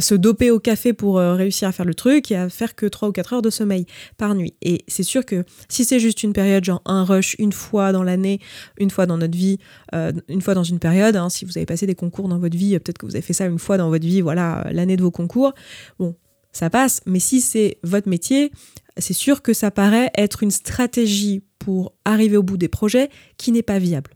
se 0.01 0.15
doper 0.15 0.51
au 0.51 0.59
café 0.59 0.93
pour 0.93 1.19
réussir 1.19 1.69
à 1.69 1.73
faire 1.73 1.85
le 1.85 1.95
truc 1.95 2.31
et 2.31 2.37
à 2.37 2.49
faire 2.49 2.75
que 2.75 2.87
3 2.87 3.09
ou 3.09 3.13
4 3.13 3.35
heures 3.35 3.43
de 3.43 3.51
sommeil 3.51 3.87
par 4.17 4.35
nuit. 4.35 4.55
Et 4.63 4.85
c'est 4.89 5.03
sûr 5.03 5.25
que 5.25 5.45
si 5.69 5.85
c'est 5.85 6.01
juste 6.01 6.23
une 6.23 6.33
période, 6.33 6.65
genre 6.65 6.83
un 6.87 7.05
rush 7.05 7.37
une 7.39 7.53
fois 7.53 7.93
dans 7.93 8.03
l'année, 8.03 8.41
une 8.79 8.91
fois 8.91 9.07
dans 9.07 9.19
notre 9.19 9.37
vie, 9.37 9.59
une 9.93 10.43
fois 10.43 10.55
dans 10.55 10.65
une 10.65 10.79
période, 10.79 11.17
hein, 11.17 11.29
si 11.29 11.45
vous 11.45 11.57
avez 11.57 11.67
passé 11.67 11.87
des 11.87 11.95
concours 11.95 12.29
dans 12.29 12.39
votre 12.39 12.57
vie, 12.57 12.79
peut-être 12.79 12.99
que 12.99 13.07
vous 13.07 13.15
avez 13.15 13.23
fait 13.23 13.33
ça 13.33 13.47
une 13.47 13.59
fois 13.59 13.77
dans 13.77 13.89
votre 13.89 14.07
vie, 14.07 14.21
voilà, 14.21 14.67
l'année 14.73 14.97
de 14.97 15.03
vos 15.03 15.11
concours, 15.11 15.53
bon, 15.99 16.17
ça 16.55 16.71
passe. 16.71 17.03
Mais 17.05 17.21
si 17.21 17.43
c'est 17.43 17.77
votre 17.83 18.09
métier, 18.09 18.51
c'est 18.97 19.13
sûr 19.13 19.43
que 19.43 19.53
ça 19.53 19.71
paraît 19.71 20.11
être 20.17 20.43
une 20.43 20.51
stratégie 20.51 21.43
pour 21.59 21.93
arriver 22.05 22.37
au 22.37 22.43
bout 22.43 22.57
des 22.57 22.69
projets 22.69 23.11
qui 23.37 23.53
n'est 23.53 23.63
pas 23.63 23.79
viable. 23.79 24.11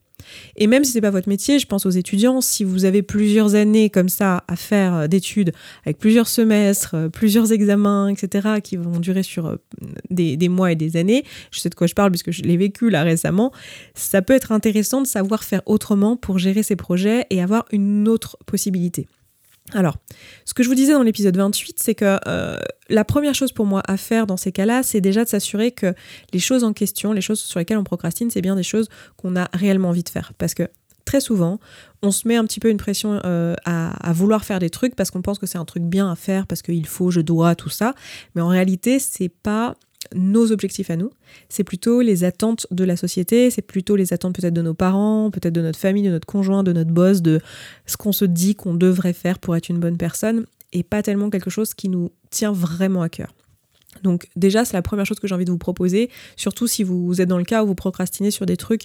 Et 0.57 0.67
même 0.67 0.85
si 0.85 0.93
c'est 0.93 1.01
pas 1.01 1.11
votre 1.11 1.29
métier, 1.29 1.59
je 1.59 1.67
pense 1.67 1.87
aux 1.87 1.91
étudiants, 1.91 2.41
si 2.41 2.65
vous 2.65 2.85
avez 2.85 3.03
plusieurs 3.03 3.55
années 3.55 3.89
comme 3.91 4.09
ça 4.09 4.45
à 4.49 4.57
faire 4.57 4.95
euh, 4.95 5.07
d'études, 5.07 5.53
avec 5.85 5.99
plusieurs 5.99 6.29
semestres, 6.29 6.95
euh, 6.95 7.09
plusieurs 7.09 7.53
examens, 7.53 8.09
etc., 8.09 8.61
qui 8.63 8.77
vont 8.77 8.99
durer 8.99 9.23
sur 9.23 9.47
euh, 9.47 9.57
des, 10.11 10.37
des, 10.37 10.49
mois 10.49 10.73
et 10.73 10.77
des 10.77 10.97
années, 10.97 11.25
je 11.51 11.61
sais 11.61 11.69
de 11.69 11.75
quoi 11.75 11.87
je 11.87 11.95
parle 11.95 12.11
puisque 12.11 12.31
je 12.31 12.43
l'ai 12.43 12.57
vécu 12.57 12.91
là 12.91 13.05
récemment, 13.05 13.53
ça 13.95 14.21
peut 14.21 14.35
être 14.35 14.53
intéressant 14.53 15.01
de 15.01 15.07
savoir 15.07 15.45
faire 15.45 15.63
autrement 15.67 16.17
pour 16.17 16.39
gérer 16.39 16.63
ces 16.63 16.77
projets 16.77 17.27
et 17.31 17.41
avoir 17.41 17.65
une 17.71 18.09
autre 18.09 18.37
possibilité. 18.45 19.07
Alors, 19.75 19.97
ce 20.45 20.55
que 20.55 20.63
je 20.63 20.69
vous 20.69 20.75
disais 20.75 20.93
dans 20.93 21.03
l'épisode 21.03 21.37
28, 21.37 21.79
c'est 21.79 21.95
que 21.95 22.19
euh, 22.27 22.59
la 22.89 23.05
première 23.05 23.35
chose 23.35 23.53
pour 23.53 23.67
moi 23.67 23.83
à 23.87 23.97
faire 23.97 24.27
dans 24.27 24.37
ces 24.37 24.53
cas-là, 24.53 24.83
c'est 24.83 25.01
déjà 25.01 25.25
de 25.25 25.29
s'assurer 25.29 25.73
que 25.73 25.95
les 26.33 26.39
choses 26.39 26.65
en 26.65 26.73
question, 26.73 27.13
les 27.13 27.21
choses 27.21 27.41
sur 27.41 27.59
lesquelles 27.59 27.79
on 27.79 27.85
procrastine, 27.85 28.31
c'est 28.31 28.41
bien 28.41 28.57
des 28.57 28.63
choses 28.63 28.89
qu'on 29.17 29.37
a 29.37 29.49
réellement 29.53 29.91
envie 29.91 30.05
de 30.05 30.09
faire. 30.09 30.33
Parce 30.39 30.55
que 30.55 30.69
très 31.05 31.21
souvent, 31.21 31.59
on 32.03 32.11
se 32.11 32.29
met 32.29 32.37
un 32.37 32.45
petit 32.45 32.61
peu 32.61 32.69
une 32.69 32.77
pression 32.77 33.21
euh, 33.25 33.55
à, 33.65 34.13
vouloir 34.13 34.45
faire 34.45 34.59
des 34.59 34.71
trucs 34.71 34.95
parce 34.95 35.11
qu'on 35.11 35.23
pense 35.23 35.39
que 35.39 35.47
c'est 35.47 35.59
un 35.59 35.65
truc 35.65 35.83
bien 35.83 36.11
à 36.11 36.17
faire, 36.17 36.47
parce 36.47 36.63
qu'il 36.63 36.87
faut, 36.87 37.11
je 37.11 37.21
dois, 37.21 37.55
tout 37.55 37.71
ça. 37.71 37.95
Mais 38.35 38.43
en 38.43 38.49
réalité, 38.49 38.99
c'est 38.99 39.31
pas 39.31 39.75
nos 40.15 40.53
objectifs 40.53 40.91
à 40.91 40.97
nous, 40.97 41.11
c'est 41.49 41.65
plutôt 41.65 42.01
les 42.01 42.25
attentes 42.25 42.67
de 42.71 42.85
la 42.85 42.97
société, 42.97 43.51
c'est 43.51 43.63
plutôt 43.63 43.97
les 43.97 44.13
attentes 44.13 44.35
peut-être 44.35 44.55
de 44.55 44.63
nos 44.63 44.75
parents, 44.75 45.31
peut-être 45.31 45.55
de 45.55 45.63
notre 45.63 45.79
famille, 45.79 46.03
de 46.03 46.11
notre 46.11 46.27
conjoint, 46.27 46.63
de 46.63 46.73
notre 46.73 46.91
boss, 46.91 47.23
de 47.23 47.41
ce 47.87 47.97
qu'on 47.97 48.13
se 48.13 48.25
dit 48.25 48.55
qu'on 48.55 48.75
devrait 48.75 49.13
faire 49.13 49.39
pour 49.39 49.57
être 49.57 49.69
une 49.69 49.81
bonne 49.81 49.97
personne, 49.97 50.47
et 50.73 50.83
pas 50.83 51.03
tellement 51.03 51.31
quelque 51.31 51.51
chose 51.51 51.75
qui 51.75 51.89
nous 51.89 52.11
tient 52.31 52.53
vraiment 52.53 53.03
à 53.03 53.09
cœur. 53.09 53.35
Donc 54.03 54.29
déjà, 54.37 54.65
c'est 54.65 54.75
la 54.75 54.83
première 54.83 55.07
chose 55.07 55.19
que 55.19 55.27
j'ai 55.27 55.35
envie 55.35 55.45
de 55.45 55.51
vous 55.51 55.59
proposer, 55.59 56.11
surtout 56.37 56.67
si 56.67 56.85
vous 56.85 57.21
êtes 57.21 57.29
dans 57.29 57.39
le 57.39 57.45
cas 57.45 57.65
où 57.65 57.67
vous 57.67 57.75
procrastinez 57.75 58.31
sur 58.31 58.47
des 58.47 58.57
trucs 58.57 58.85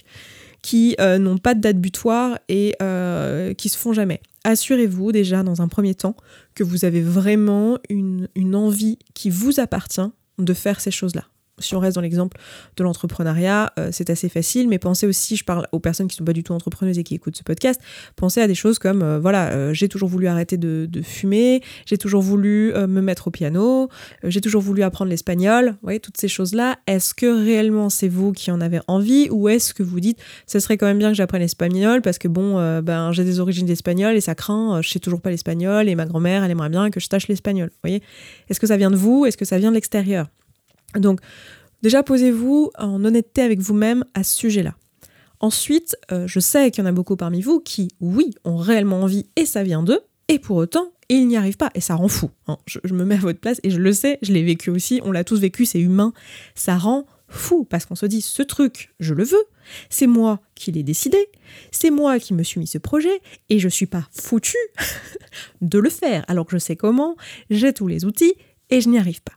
qui 0.62 0.96
euh, 0.98 1.18
n'ont 1.18 1.38
pas 1.38 1.54
de 1.54 1.60
date 1.60 1.78
butoir 1.78 2.38
et 2.48 2.74
euh, 2.82 3.52
qui 3.54 3.68
se 3.68 3.76
font 3.76 3.92
jamais. 3.92 4.20
Assurez-vous 4.44 5.12
déjà 5.12 5.42
dans 5.42 5.62
un 5.62 5.68
premier 5.68 5.94
temps 5.94 6.16
que 6.54 6.64
vous 6.64 6.84
avez 6.84 7.02
vraiment 7.02 7.78
une 7.88 8.54
envie 8.54 8.98
qui 9.14 9.30
vous 9.30 9.60
appartient 9.60 10.10
de 10.38 10.54
faire 10.54 10.80
ces 10.80 10.90
choses-là 10.90 11.24
si 11.58 11.74
on 11.74 11.78
reste 11.78 11.94
dans 11.94 12.00
l'exemple 12.00 12.38
de 12.76 12.84
l'entrepreneuriat, 12.84 13.72
euh, 13.78 13.90
c'est 13.92 14.10
assez 14.10 14.28
facile, 14.28 14.68
mais 14.68 14.78
pensez 14.78 15.06
aussi, 15.06 15.36
je 15.36 15.44
parle 15.44 15.68
aux 15.72 15.78
personnes 15.78 16.08
qui 16.08 16.16
ne 16.16 16.18
sont 16.18 16.24
pas 16.24 16.32
du 16.32 16.42
tout 16.42 16.52
entrepreneuses 16.52 16.98
et 16.98 17.04
qui 17.04 17.14
écoutent 17.14 17.36
ce 17.36 17.42
podcast, 17.42 17.80
pensez 18.16 18.40
à 18.40 18.48
des 18.48 18.54
choses 18.54 18.78
comme, 18.78 19.02
euh, 19.02 19.18
voilà, 19.20 19.50
euh, 19.52 19.72
j'ai 19.72 19.88
toujours 19.88 20.08
voulu 20.08 20.26
arrêter 20.26 20.56
de, 20.56 20.88
fumer, 21.02 21.62
j'ai 21.86 21.98
toujours 21.98 22.22
voulu 22.22 22.72
me 22.74 23.00
mettre 23.00 23.28
au 23.28 23.30
piano, 23.30 23.88
j'ai 24.22 24.40
toujours 24.40 24.62
voulu 24.62 24.82
apprendre 24.82 25.10
l'espagnol, 25.10 25.70
vous 25.70 25.78
voyez, 25.82 26.00
toutes 26.00 26.16
ces 26.16 26.28
choses-là, 26.28 26.78
est-ce 26.86 27.14
que 27.14 27.44
réellement 27.44 27.90
c'est 27.90 28.08
vous 28.08 28.32
qui 28.32 28.50
en 28.50 28.60
avez 28.60 28.80
envie 28.88 29.28
ou 29.30 29.48
est-ce 29.48 29.74
que 29.74 29.82
vous 29.82 30.00
dites, 30.00 30.18
ce 30.46 30.60
serait 30.60 30.78
quand 30.78 30.86
même 30.86 30.98
bien 30.98 31.10
que 31.10 31.16
j'apprenne 31.16 31.42
l'espagnol 31.42 32.00
parce 32.00 32.18
que 32.18 32.28
bon, 32.28 32.80
ben, 32.80 33.12
j'ai 33.12 33.24
des 33.24 33.40
origines 33.40 33.66
d'espagnol 33.66 34.16
et 34.16 34.20
ça 34.20 34.34
craint, 34.34 34.80
je 34.82 34.88
sais 34.88 34.98
toujours 34.98 35.20
pas 35.20 35.30
l'espagnol 35.30 35.88
et 35.88 35.94
ma 35.94 36.06
grand-mère, 36.06 36.44
elle 36.44 36.50
aimerait 36.50 36.70
bien 36.70 36.90
que 36.90 37.00
je 37.00 37.08
tâche 37.08 37.28
l'espagnol, 37.28 37.68
vous 37.68 37.80
voyez? 37.82 38.02
Est-ce 38.48 38.60
que 38.60 38.66
ça 38.66 38.76
vient 38.76 38.90
de 38.90 38.96
vous? 38.96 39.26
Est-ce 39.26 39.36
que 39.36 39.44
ça 39.44 39.58
vient 39.58 39.70
de 39.70 39.74
l'extérieur? 39.74 40.28
Donc, 41.00 41.20
déjà, 41.82 42.02
posez-vous 42.02 42.70
en 42.78 43.04
honnêteté 43.04 43.42
avec 43.42 43.60
vous-même 43.60 44.04
à 44.14 44.22
ce 44.22 44.36
sujet-là. 44.36 44.74
Ensuite, 45.40 45.96
euh, 46.10 46.26
je 46.26 46.40
sais 46.40 46.70
qu'il 46.70 46.82
y 46.82 46.86
en 46.86 46.88
a 46.88 46.92
beaucoup 46.92 47.16
parmi 47.16 47.42
vous 47.42 47.60
qui, 47.60 47.88
oui, 48.00 48.30
ont 48.44 48.56
réellement 48.56 49.02
envie 49.02 49.26
et 49.36 49.46
ça 49.46 49.62
vient 49.62 49.82
d'eux, 49.82 50.00
et 50.28 50.38
pour 50.38 50.56
autant, 50.56 50.92
ils 51.08 51.26
n'y 51.26 51.36
arrivent 51.36 51.56
pas 51.56 51.70
et 51.74 51.80
ça 51.80 51.96
rend 51.96 52.08
fou. 52.08 52.30
Hein. 52.46 52.58
Je, 52.66 52.94
me 52.94 53.04
mets 53.04 53.16
à 53.16 53.18
votre 53.18 53.40
place 53.40 53.60
et 53.62 53.70
je 53.70 53.78
le 53.78 53.92
sais, 53.92 54.18
je 54.22 54.32
l'ai 54.32 54.42
vécu 54.42 54.70
aussi, 54.70 55.00
on 55.04 55.12
l'a 55.12 55.24
tous 55.24 55.40
vécu, 55.40 55.66
c'est 55.66 55.80
humain. 55.80 56.12
Ça 56.54 56.76
rend 56.78 57.06
fou 57.28 57.64
parce 57.64 57.84
qu'on 57.84 57.94
se 57.94 58.06
dit 58.06 58.22
ce 58.22 58.42
truc, 58.42 58.94
je 59.00 59.12
le 59.12 59.24
veux, 59.24 59.44
c'est 59.90 60.06
moi 60.06 60.40
qui 60.54 60.72
l'ai 60.72 60.82
décidé, 60.82 61.28
c'est 61.72 61.90
moi 61.90 62.18
qui 62.18 62.32
me 62.32 62.42
suis 62.42 62.60
mis 62.60 62.66
ce 62.66 62.78
projet 62.78 63.20
et 63.50 63.58
je 63.58 63.68
suis 63.68 63.86
pas 63.86 64.08
foutu 64.12 64.56
de 65.60 65.78
le 65.78 65.90
faire 65.90 66.24
alors 66.28 66.46
que 66.46 66.52
je 66.52 66.58
sais 66.58 66.76
comment, 66.76 67.16
j'ai 67.50 67.72
tous 67.72 67.88
les 67.88 68.04
outils 68.04 68.34
et 68.70 68.80
je 68.80 68.88
n'y 68.88 68.98
arrive 68.98 69.22
pas. 69.22 69.34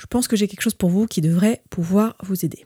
Je 0.00 0.06
pense 0.06 0.28
que 0.28 0.34
j'ai 0.36 0.48
quelque 0.48 0.62
chose 0.62 0.74
pour 0.74 0.88
vous 0.88 1.04
qui 1.04 1.20
devrait 1.20 1.62
pouvoir 1.68 2.16
vous 2.22 2.46
aider. 2.46 2.64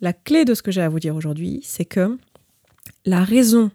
La 0.00 0.14
clé 0.14 0.46
de 0.46 0.54
ce 0.54 0.62
que 0.62 0.70
j'ai 0.70 0.80
à 0.80 0.88
vous 0.88 0.98
dire 0.98 1.14
aujourd'hui, 1.14 1.60
c'est 1.62 1.84
que 1.84 2.16
la 3.04 3.22
raison 3.22 3.70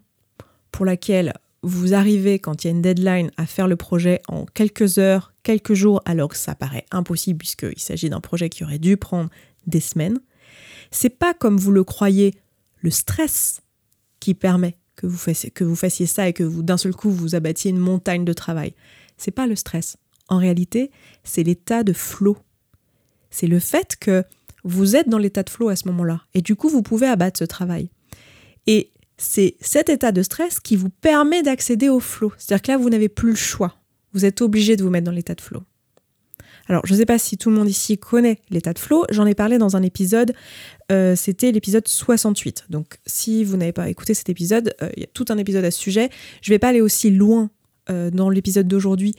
pour 0.71 0.85
laquelle 0.85 1.35
vous 1.61 1.93
arrivez, 1.93 2.39
quand 2.39 2.63
il 2.63 2.67
y 2.67 2.69
a 2.69 2.71
une 2.71 2.81
deadline, 2.81 3.29
à 3.37 3.45
faire 3.45 3.67
le 3.67 3.75
projet 3.75 4.23
en 4.27 4.45
quelques 4.45 4.97
heures, 4.97 5.33
quelques 5.43 5.75
jours, 5.75 6.01
alors 6.05 6.29
que 6.29 6.37
ça 6.37 6.55
paraît 6.55 6.85
impossible 6.89 7.37
puisqu'il 7.37 7.79
s'agit 7.79 8.09
d'un 8.09 8.21
projet 8.21 8.49
qui 8.49 8.63
aurait 8.63 8.79
dû 8.79 8.97
prendre 8.97 9.29
des 9.67 9.79
semaines, 9.79 10.19
c'est 10.89 11.09
pas 11.09 11.35
comme 11.35 11.57
vous 11.57 11.71
le 11.71 11.83
croyez 11.83 12.33
le 12.77 12.89
stress 12.89 13.61
qui 14.19 14.33
permet 14.33 14.77
que 14.95 15.05
vous 15.05 15.17
fassiez, 15.17 15.51
que 15.51 15.63
vous 15.63 15.75
fassiez 15.75 16.07
ça 16.07 16.27
et 16.27 16.33
que 16.33 16.43
vous 16.43 16.63
d'un 16.63 16.77
seul 16.77 16.95
coup 16.95 17.11
vous 17.11 17.35
abattiez 17.35 17.69
une 17.69 17.77
montagne 17.77 18.25
de 18.25 18.33
travail. 18.33 18.73
C'est 19.15 19.29
pas 19.29 19.45
le 19.45 19.55
stress. 19.55 19.97
En 20.29 20.37
réalité, 20.37 20.91
c'est 21.23 21.43
l'état 21.43 21.83
de 21.83 21.93
flow. 21.93 22.37
C'est 23.29 23.47
le 23.47 23.59
fait 23.59 23.95
que 23.99 24.23
vous 24.63 24.95
êtes 24.95 25.09
dans 25.09 25.17
l'état 25.17 25.43
de 25.43 25.49
flow 25.49 25.69
à 25.69 25.75
ce 25.75 25.87
moment-là 25.89 26.21
et 26.33 26.41
du 26.41 26.55
coup 26.55 26.69
vous 26.69 26.81
pouvez 26.81 27.07
abattre 27.07 27.37
ce 27.37 27.45
travail. 27.45 27.89
Et 28.65 28.91
c'est 29.17 29.55
cet 29.61 29.89
état 29.89 30.11
de 30.11 30.23
stress 30.23 30.59
qui 30.59 30.75
vous 30.75 30.89
permet 30.89 31.43
d'accéder 31.43 31.89
au 31.89 31.99
flow. 31.99 32.33
C'est-à-dire 32.37 32.61
que 32.63 32.71
là 32.71 32.77
vous 32.77 32.89
n'avez 32.89 33.09
plus 33.09 33.29
le 33.29 33.35
choix. 33.35 33.75
Vous 34.13 34.25
êtes 34.25 34.41
obligé 34.41 34.75
de 34.75 34.83
vous 34.83 34.89
mettre 34.89 35.05
dans 35.05 35.11
l'état 35.11 35.35
de 35.35 35.41
flow. 35.41 35.63
Alors, 36.67 36.85
je 36.85 36.93
ne 36.93 36.99
sais 36.99 37.05
pas 37.05 37.19
si 37.19 37.37
tout 37.37 37.49
le 37.49 37.55
monde 37.55 37.69
ici 37.69 37.97
connaît 37.97 38.39
l'état 38.49 38.73
de 38.73 38.79
flow. 38.79 39.05
J'en 39.11 39.25
ai 39.25 39.35
parlé 39.35 39.57
dans 39.57 39.75
un 39.75 39.83
épisode. 39.83 40.33
Euh, 40.91 41.15
c'était 41.15 41.51
l'épisode 41.51 41.87
68. 41.87 42.65
Donc, 42.69 42.97
si 43.05 43.43
vous 43.43 43.57
n'avez 43.57 43.71
pas 43.71 43.87
écouté 43.89 44.13
cet 44.13 44.29
épisode, 44.29 44.73
euh, 44.81 44.89
il 44.95 45.01
y 45.01 45.03
a 45.03 45.09
tout 45.13 45.25
un 45.29 45.37
épisode 45.37 45.63
à 45.63 45.69
ce 45.69 45.79
sujet. 45.79 46.09
Je 46.41 46.51
ne 46.51 46.55
vais 46.55 46.59
pas 46.59 46.69
aller 46.69 46.81
aussi 46.81 47.11
loin 47.11 47.51
euh, 47.89 48.09
dans 48.09 48.29
l'épisode 48.29 48.67
d'aujourd'hui 48.67 49.15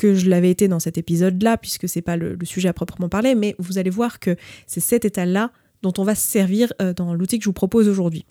que 0.00 0.14
je 0.14 0.30
l'avais 0.30 0.50
été 0.50 0.66
dans 0.66 0.80
cet 0.80 0.96
épisode-là, 0.96 1.58
puisque 1.58 1.86
c'est 1.86 2.00
pas 2.00 2.16
le, 2.16 2.38
sujet 2.44 2.70
à 2.70 2.72
proprement 2.72 3.10
parler. 3.10 3.34
Mais 3.34 3.54
vous 3.58 3.76
allez 3.76 3.90
voir 3.90 4.18
que 4.18 4.34
c'est 4.66 4.80
cet 4.80 5.04
état-là 5.04 5.52
dont 5.82 5.92
on 5.98 6.04
va 6.04 6.14
se 6.14 6.26
servir 6.26 6.72
dans 6.96 7.12
l'outil 7.12 7.38
que 7.38 7.44
je 7.44 7.48
vous 7.48 7.54
propose 7.54 7.86
aujourd'hui 7.86 8.24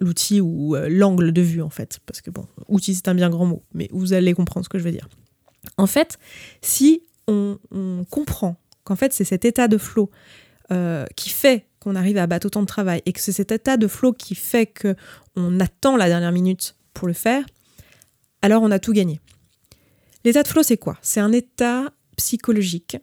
l'outil 0.00 0.40
ou 0.40 0.76
l'angle 0.88 1.30
de 1.30 1.42
vue 1.42 1.60
en 1.60 1.68
fait, 1.68 2.00
parce 2.06 2.22
que 2.22 2.30
bon, 2.30 2.46
outil 2.68 2.94
c'est 2.94 3.08
un 3.08 3.14
bien 3.14 3.28
grand 3.28 3.44
mot, 3.44 3.62
mais 3.74 3.88
vous 3.92 4.14
allez 4.14 4.32
comprendre 4.32 4.64
ce 4.64 4.70
que 4.70 4.78
je 4.78 4.84
veux 4.84 4.92
dire. 4.92 5.10
En 5.76 5.86
fait, 5.86 6.18
si 6.62 7.02
on, 7.26 7.58
comprend 8.08 8.56
qu'en 8.84 8.96
fait 8.96 9.12
c'est 9.12 9.24
cet 9.24 9.44
état 9.44 9.68
de 9.68 9.76
flow 9.76 10.10
euh, 10.72 11.04
qui 11.16 11.28
fait 11.28 11.66
qu'on 11.80 11.96
arrive 11.96 12.16
à 12.16 12.22
abattre 12.22 12.46
autant 12.46 12.62
de 12.62 12.66
travail 12.66 13.02
et 13.04 13.12
que 13.12 13.20
c'est 13.20 13.32
cet 13.32 13.52
état 13.52 13.76
de 13.76 13.86
flow 13.86 14.14
qui 14.14 14.34
fait 14.34 14.66
qu'on 14.66 15.60
attend 15.60 15.96
la 15.96 16.08
dernière 16.08 16.32
minute 16.32 16.76
pour 16.94 17.06
le 17.06 17.14
faire, 17.14 17.44
alors 18.40 18.62
on 18.62 18.70
a 18.70 18.78
tout 18.78 18.92
gagné. 18.92 19.20
L'état 20.24 20.42
de 20.42 20.48
flow, 20.48 20.62
c'est 20.62 20.76
quoi? 20.76 20.96
C'est 21.02 21.20
un 21.20 21.32
état 21.32 21.92
psychologique 22.16 22.98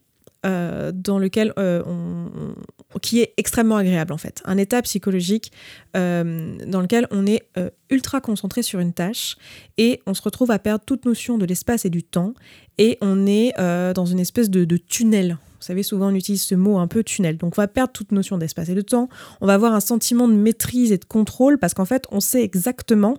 euh, 0.45 0.91
dans 0.93 1.17
lequel 1.17 1.51
euh, 1.57 1.83
on, 1.85 2.99
qui 2.99 3.21
est 3.21 3.33
extrêmement 3.37 3.77
agréable 3.77 4.13
en 4.13 4.17
fait. 4.17 4.41
Un 4.45 4.57
état 4.57 4.81
psychologique 4.81 5.51
dans 5.93 6.81
lequel 6.81 7.07
on 7.11 7.25
est 7.25 7.49
ultra 7.89 8.21
concentré 8.21 8.61
sur 8.61 8.79
une 8.79 8.93
tâche 8.93 9.35
et 9.77 9.99
on 10.05 10.13
se 10.13 10.21
retrouve 10.21 10.51
à 10.51 10.59
perdre 10.59 10.85
toute 10.85 11.05
notion 11.05 11.37
de 11.37 11.45
l'espace 11.45 11.85
et 11.85 11.89
du 11.89 12.03
temps 12.03 12.33
et 12.77 12.97
on 13.01 13.25
est 13.25 13.53
euh, 13.59 13.93
dans 13.93 14.05
une 14.05 14.19
espèce 14.19 14.49
de, 14.49 14.77
tunnel. 14.77 15.37
Vous 15.59 15.65
savez, 15.65 15.83
souvent 15.83 16.11
on 16.11 16.15
utilise 16.15 16.43
ce 16.43 16.55
mot 16.55 16.77
un 16.77 16.87
peu 16.87 17.03
tunnel. 17.03 17.37
Donc 17.37 17.53
on 17.57 17.61
va 17.61 17.67
perdre 17.67 17.91
toute 17.91 18.11
notion 18.11 18.37
d'espace 18.37 18.69
et 18.69 18.75
de 18.75 18.81
temps. 18.81 19.09
On 19.41 19.47
va 19.47 19.55
avoir 19.55 19.73
un 19.73 19.79
sentiment 19.79 20.27
de 20.27 20.33
maîtrise 20.33 20.91
et 20.91 20.97
de 20.97 21.05
contrôle 21.05 21.57
parce 21.57 21.73
qu'en 21.73 21.85
fait, 21.85 22.05
on 22.11 22.19
sait 22.19 22.43
exactement 22.43 23.17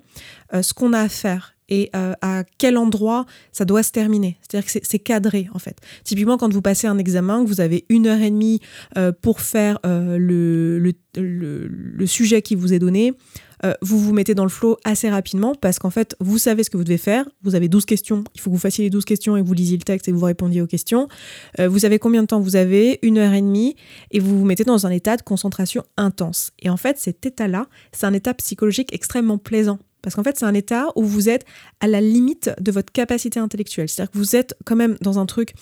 euh, 0.54 0.62
ce 0.62 0.72
qu'on 0.72 0.92
a 0.92 1.00
à 1.00 1.08
faire 1.08 1.54
et 1.68 1.90
euh, 1.94 2.14
à 2.22 2.44
quel 2.58 2.76
endroit 2.76 3.26
ça 3.52 3.64
doit 3.64 3.82
se 3.82 3.92
terminer. 3.92 4.38
C'est-à-dire 4.40 4.70
que 4.70 4.80
c'est 4.82 4.98
cadré 4.98 5.48
en 5.54 5.58
fait. 5.58 5.76
Typiquement, 6.04 6.36
quand 6.36 6.52
vous 6.52 6.62
passez 6.62 6.86
un 6.86 6.98
examen, 6.98 7.44
que 7.44 7.48
vous 7.48 7.60
avez 7.60 7.84
une 7.88 8.06
heure 8.06 8.20
et 8.20 8.30
demie 8.30 8.60
pour 9.22 9.40
faire 9.40 9.78
le, 9.84 10.78
le, 10.78 12.06
sujet 12.06 12.42
qui 12.42 12.54
vous 12.54 12.72
est 12.72 12.78
donné, 12.78 13.14
euh, 13.64 13.74
vous 13.82 13.98
vous 13.98 14.12
mettez 14.12 14.34
dans 14.34 14.44
le 14.44 14.50
flow 14.50 14.76
assez 14.84 15.10
rapidement 15.10 15.54
parce 15.54 15.78
qu'en 15.78 15.90
fait, 15.90 16.16
vous 16.20 16.38
savez 16.38 16.62
ce 16.64 16.70
que 16.70 16.76
vous 16.76 16.84
devez 16.84 16.98
faire. 16.98 17.28
Vous 17.42 17.54
avez 17.54 17.68
12 17.68 17.84
questions. 17.84 18.24
Il 18.34 18.40
faut 18.40 18.50
que 18.50 18.54
vous 18.54 18.60
fassiez 18.60 18.84
les 18.84 18.90
12 18.90 19.04
questions 19.04 19.36
et 19.36 19.42
que 19.42 19.46
vous 19.46 19.54
lisiez 19.54 19.76
le 19.76 19.82
texte 19.82 20.08
et 20.08 20.12
que 20.12 20.16
vous 20.16 20.26
répondiez 20.26 20.62
aux 20.62 20.66
questions. 20.66 21.08
Euh, 21.58 21.68
vous 21.68 21.80
savez 21.80 21.98
combien 21.98 22.22
de 22.22 22.28
temps 22.28 22.40
vous 22.40 22.56
avez 22.56 22.98
Une 23.02 23.18
heure 23.18 23.32
et 23.32 23.40
demie. 23.42 23.76
Et 24.10 24.20
vous 24.20 24.38
vous 24.38 24.44
mettez 24.44 24.64
dans 24.64 24.86
un 24.86 24.90
état 24.90 25.16
de 25.16 25.22
concentration 25.22 25.82
intense. 25.96 26.52
Et 26.60 26.70
en 26.70 26.76
fait, 26.76 26.98
cet 26.98 27.24
état-là, 27.26 27.66
c'est 27.92 28.06
un 28.06 28.14
état 28.14 28.34
psychologique 28.34 28.92
extrêmement 28.92 29.38
plaisant. 29.38 29.78
Parce 30.02 30.14
qu'en 30.14 30.22
fait, 30.22 30.38
c'est 30.38 30.44
un 30.44 30.54
état 30.54 30.86
où 30.96 31.02
vous 31.04 31.28
êtes 31.28 31.44
à 31.80 31.86
la 31.86 32.00
limite 32.00 32.50
de 32.60 32.70
votre 32.70 32.92
capacité 32.92 33.40
intellectuelle. 33.40 33.88
C'est-à-dire 33.88 34.12
que 34.12 34.18
vous 34.18 34.36
êtes 34.36 34.54
quand 34.64 34.76
même 34.76 34.96
dans 35.00 35.18
un 35.18 35.26
truc 35.26 35.54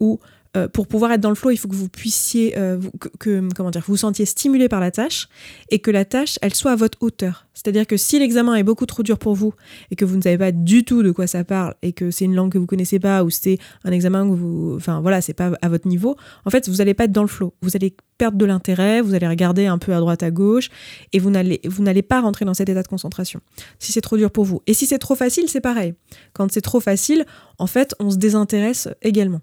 où 0.00 0.18
euh, 0.56 0.68
pour 0.68 0.86
pouvoir 0.86 1.10
être 1.12 1.20
dans 1.20 1.30
le 1.30 1.34
flow, 1.34 1.50
il 1.50 1.56
faut 1.56 1.68
que 1.68 1.74
vous 1.74 1.88
puissiez, 1.88 2.56
euh, 2.56 2.78
que, 3.18 3.48
comment 3.54 3.70
dire, 3.70 3.82
vous 3.86 3.96
sentiez 3.96 4.24
stimulé 4.24 4.68
par 4.68 4.80
la 4.80 4.90
tâche 4.92 5.28
et 5.70 5.80
que 5.80 5.90
la 5.90 6.04
tâche, 6.04 6.38
elle 6.42 6.54
soit 6.54 6.72
à 6.72 6.76
votre 6.76 6.98
hauteur. 7.00 7.46
C'est-à-dire 7.54 7.86
que 7.86 7.96
si 7.96 8.18
l'examen 8.18 8.54
est 8.54 8.62
beaucoup 8.62 8.86
trop 8.86 9.02
dur 9.02 9.18
pour 9.18 9.34
vous 9.34 9.54
et 9.90 9.96
que 9.96 10.04
vous 10.04 10.16
ne 10.16 10.22
savez 10.22 10.38
pas 10.38 10.52
du 10.52 10.84
tout 10.84 11.02
de 11.02 11.10
quoi 11.10 11.26
ça 11.26 11.44
parle 11.44 11.74
et 11.82 11.92
que 11.92 12.10
c'est 12.10 12.24
une 12.24 12.34
langue 12.34 12.52
que 12.52 12.58
vous 12.58 12.66
connaissez 12.66 12.98
pas 12.98 13.24
ou 13.24 13.30
c'est 13.30 13.58
un 13.84 13.90
examen 13.92 14.28
que 14.28 14.34
vous, 14.34 14.74
enfin 14.76 15.00
voilà, 15.00 15.20
c'est 15.20 15.34
pas 15.34 15.52
à 15.60 15.68
votre 15.68 15.88
niveau, 15.88 16.16
en 16.44 16.50
fait, 16.50 16.68
vous 16.68 16.76
n'allez 16.76 16.94
pas 16.94 17.04
être 17.04 17.12
dans 17.12 17.22
le 17.22 17.28
flow. 17.28 17.54
Vous 17.62 17.74
allez 17.74 17.96
perdre 18.18 18.38
de 18.38 18.44
l'intérêt, 18.44 19.00
vous 19.00 19.14
allez 19.14 19.26
regarder 19.26 19.66
un 19.66 19.78
peu 19.78 19.92
à 19.92 19.98
droite 19.98 20.22
à 20.22 20.30
gauche 20.30 20.70
et 21.12 21.18
vous 21.18 21.30
n'allez 21.30 21.60
vous 21.64 21.82
n'allez 21.82 22.02
pas 22.02 22.20
rentrer 22.20 22.44
dans 22.44 22.54
cet 22.54 22.68
état 22.68 22.82
de 22.82 22.88
concentration. 22.88 23.40
Si 23.80 23.90
c'est 23.90 24.00
trop 24.00 24.16
dur 24.16 24.30
pour 24.30 24.44
vous 24.44 24.62
et 24.66 24.74
si 24.74 24.86
c'est 24.86 24.98
trop 24.98 25.16
facile, 25.16 25.48
c'est 25.48 25.60
pareil. 25.60 25.94
Quand 26.32 26.50
c'est 26.52 26.60
trop 26.60 26.80
facile, 26.80 27.24
en 27.58 27.66
fait, 27.66 27.94
on 27.98 28.10
se 28.10 28.16
désintéresse 28.16 28.88
également. 29.02 29.40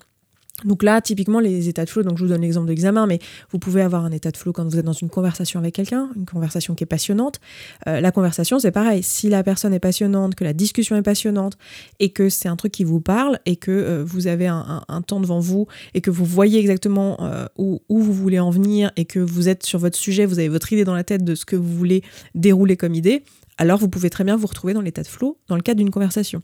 Donc 0.66 0.84
là, 0.84 1.02
typiquement, 1.02 1.40
les 1.40 1.70
états 1.70 1.86
de 1.86 1.90
flow, 1.90 2.04
donc 2.04 2.18
je 2.18 2.24
vous 2.24 2.30
donne 2.30 2.42
l'exemple 2.42 2.68
d'examen, 2.68 3.08
mais 3.08 3.20
vous 3.52 3.60
pouvez 3.60 3.82
avoir 3.82 4.06
un 4.06 4.12
état 4.12 4.32
de 4.32 4.38
flow 4.38 4.54
quand 4.54 4.64
vous 4.64 4.78
êtes 4.78 4.86
dans 4.86 4.94
une 4.94 5.10
conversation 5.10 5.60
avec 5.60 5.76
quelqu'un, 5.76 6.10
une 6.16 6.26
conversation 6.26 6.76
qui 6.76 6.84
est 6.84 6.88
passionnante. 6.88 7.40
Euh, 7.88 8.00
la 8.00 8.12
conversation, 8.12 8.60
c'est 8.60 8.72
pareil. 8.72 9.04
Si 9.04 9.30
la 9.30 9.44
personne 9.44 9.74
est 9.74 9.80
passionnante, 9.80 10.36
que 10.36 10.44
la 10.44 10.54
discussion 10.54 10.96
est 10.96 11.02
passionnante, 11.02 11.58
et 12.00 12.10
que 12.10 12.30
c'est 12.30 12.50
un 12.50 12.56
truc 12.56 12.72
qui 12.72 12.84
vous 12.84 13.02
parle, 13.02 13.40
et 13.46 13.56
que 13.56 13.72
euh, 13.72 14.04
vous 14.06 14.28
avez 14.28 14.48
un, 14.48 14.84
temps 15.06 15.20
devant 15.20 15.40
vous, 15.40 15.68
et 15.94 16.02
que 16.02 16.12
vous 16.12 16.26
voyez 16.26 16.60
exactement 16.60 17.18
euh, 17.22 17.46
où, 17.58 17.82
vous 17.90 18.14
voulez 18.14 18.40
en 18.40 18.52
venir, 18.52 18.92
et 18.98 19.06
que 19.06 19.20
vous 19.20 19.50
êtes 19.50 19.64
sur 19.64 19.80
votre 19.80 19.98
sujet, 19.98 20.26
vous 20.26 20.40
avez 20.40 20.50
votre 20.50 20.72
idée 20.74 20.84
dans 20.84 20.96
la 20.96 21.04
tête 21.04 21.24
de 21.24 21.36
ce 21.36 21.46
que 21.46 21.56
vous 21.56 21.76
voulez 21.76 22.04
dérouler 22.36 22.78
comme 22.78 22.94
idée, 22.94 23.24
alors 23.58 23.78
vous 23.78 23.90
pouvez 23.90 24.10
très 24.10 24.24
bien 24.24 24.36
vous 24.36 24.48
retrouver 24.48 24.74
dans 24.74 24.82
l'état 24.82 25.04
de 25.04 25.08
flow 25.08 25.38
dans 25.48 25.56
le 25.56 25.62
cadre 25.62 25.78
d'une 25.78 25.92
conversation. 25.92 26.42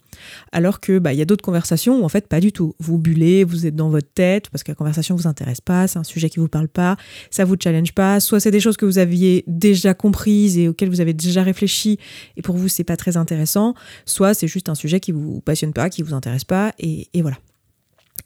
Alors 0.52 0.80
que 0.80 1.00
bah 1.00 1.14
il 1.14 1.20
y 1.20 1.22
a 1.22 1.26
d'autres 1.26 1.44
conversations 1.44 2.02
où 2.02 2.04
en 2.04 2.10
fait 2.10 2.28
pas 2.28 2.40
du 2.40 2.52
tout. 2.52 2.76
Vous 2.80 2.98
bullez, 2.98 3.44
vous 3.44 3.66
êtes 3.66 3.76
dans 3.76 3.90
votre 3.90 4.12
tête 4.14 4.50
parce 4.50 4.64
que 4.64 4.72
la 4.72 4.76
conversation 4.76 5.16
vous 5.16 5.28
intéresse 5.28 5.62
pas, 5.62 5.88
c'est 5.88 6.00
un 6.00 6.04
sujet 6.04 6.30
qui 6.30 6.40
vous 6.40 6.48
parle 6.48 6.68
pas, 6.68 6.98
ça 7.32 7.46
vous 7.46 7.56
challenge 7.62 7.94
pas, 7.94 8.20
soit 8.20 8.40
c'est 8.40 8.52
des 8.52 8.60
choses 8.60 8.78
que 8.78 8.86
vous 8.86 8.98
aviez 8.98 9.44
déjà 9.48 9.94
comprises 9.94 10.58
et 10.58 10.68
auxquelles 10.68 10.90
vous 10.90 11.02
avez 11.02 11.14
déjà 11.14 11.44
réfléchi 11.44 11.98
et 12.36 12.42
pour 12.42 12.56
vous 12.56 12.68
c'est 12.68 12.84
pas 12.84 12.98
très 12.98 13.18
intéressant, 13.18 13.74
soit 14.06 14.34
c'est 14.34 14.48
juste 14.48 14.70
un 14.70 14.76
sujet 14.76 15.00
qui 15.00 15.12
vous 15.12 15.42
passionne 15.42 15.74
pas, 15.74 15.90
qui 15.90 16.04
vous 16.04 16.14
intéresse 16.14 16.44
pas 16.46 16.74
et, 16.80 17.08
et 17.14 17.22
voilà. 17.22 17.38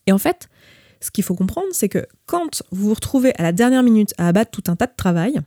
Et 0.08 0.12
en 0.12 0.18
fait, 0.18 0.50
ce 1.02 1.12
qu'il 1.12 1.24
faut 1.24 1.36
comprendre, 1.36 1.68
c'est 1.72 1.90
que 1.90 2.06
quand 2.26 2.64
vous 2.72 2.90
vous 2.90 2.94
retrouvez 2.94 3.34
à 3.38 3.44
la 3.44 3.52
dernière 3.52 3.84
minute 3.84 4.14
à 4.18 4.28
abattre 4.28 4.52
tout 4.52 4.70
un 4.72 4.76
tas 4.76 4.88
de 4.88 4.96
travail, 4.96 5.42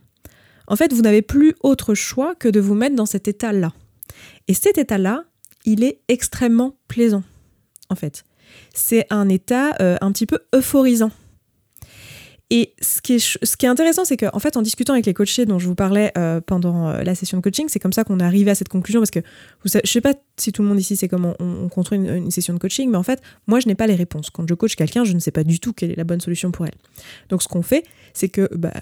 en 0.67 0.75
fait, 0.75 0.93
vous 0.93 1.01
n'avez 1.01 1.21
plus 1.21 1.55
autre 1.61 1.93
choix 1.93 2.35
que 2.35 2.47
de 2.47 2.59
vous 2.59 2.75
mettre 2.75 2.95
dans 2.95 3.05
cet 3.05 3.27
état-là. 3.27 3.73
Et 4.47 4.53
cet 4.53 4.77
état-là, 4.77 5.23
il 5.65 5.83
est 5.83 5.99
extrêmement 6.07 6.77
plaisant, 6.87 7.23
en 7.89 7.95
fait. 7.95 8.23
C'est 8.73 9.05
un 9.09 9.29
état 9.29 9.75
euh, 9.81 9.97
un 10.01 10.11
petit 10.11 10.25
peu 10.25 10.39
euphorisant. 10.53 11.11
Et 12.51 12.75
ce 12.79 13.01
qui 13.01 13.15
est, 13.15 13.67
intéressant, 13.67 14.05
c'est 14.05 14.17
qu'en 14.17 14.37
fait, 14.37 14.55
en 14.55 14.61
discutant 14.61 14.93
avec 14.93 15.07
les 15.07 15.15
coachés 15.15 15.45
dont 15.45 15.57
je 15.57 15.67
vous 15.67 15.73
parlais 15.73 16.11
euh, 16.15 16.41
pendant 16.41 16.89
euh, 16.89 17.01
la 17.01 17.15
session 17.15 17.37
de 17.39 17.41
coaching, 17.41 17.65
c'est 17.69 17.79
comme 17.79 17.91
ça 17.91 18.03
qu'on 18.03 18.19
est 18.19 18.23
arrivé 18.23 18.51
à 18.51 18.55
cette 18.55 18.69
conclusion. 18.69 19.01
Parce 19.01 19.09
que 19.09 19.19
vous 19.63 19.69
savez, 19.69 19.81
je 19.83 19.91
sais 19.91 20.01
pas 20.01 20.13
si 20.37 20.51
tout 20.51 20.61
le 20.61 20.67
monde 20.67 20.79
ici 20.79 20.95
sait 20.95 21.07
comment 21.07 21.33
on, 21.39 21.67
construit 21.69 21.97
une, 21.97 22.07
une, 22.07 22.29
session 22.29 22.53
de 22.53 22.59
coaching, 22.59 22.91
mais 22.91 22.97
en 22.97 23.03
fait, 23.03 23.19
moi, 23.47 23.59
je 23.59 23.67
n'ai 23.67 23.73
pas 23.73 23.87
les 23.87 23.95
réponses. 23.95 24.29
Quand 24.29 24.47
je 24.47 24.53
coach 24.53 24.75
quelqu'un, 24.75 25.03
je 25.03 25.13
ne 25.13 25.19
sais 25.19 25.31
pas 25.31 25.43
du 25.43 25.59
tout 25.59 25.73
quelle 25.73 25.91
est 25.91 25.95
la 25.95 26.03
bonne 26.03 26.21
solution 26.21 26.51
pour 26.51 26.67
elle. 26.67 26.75
Donc, 27.29 27.41
ce 27.41 27.47
qu'on 27.47 27.63
fait, 27.63 27.83
c'est 28.13 28.29
que 28.29 28.47
bah, 28.55 28.73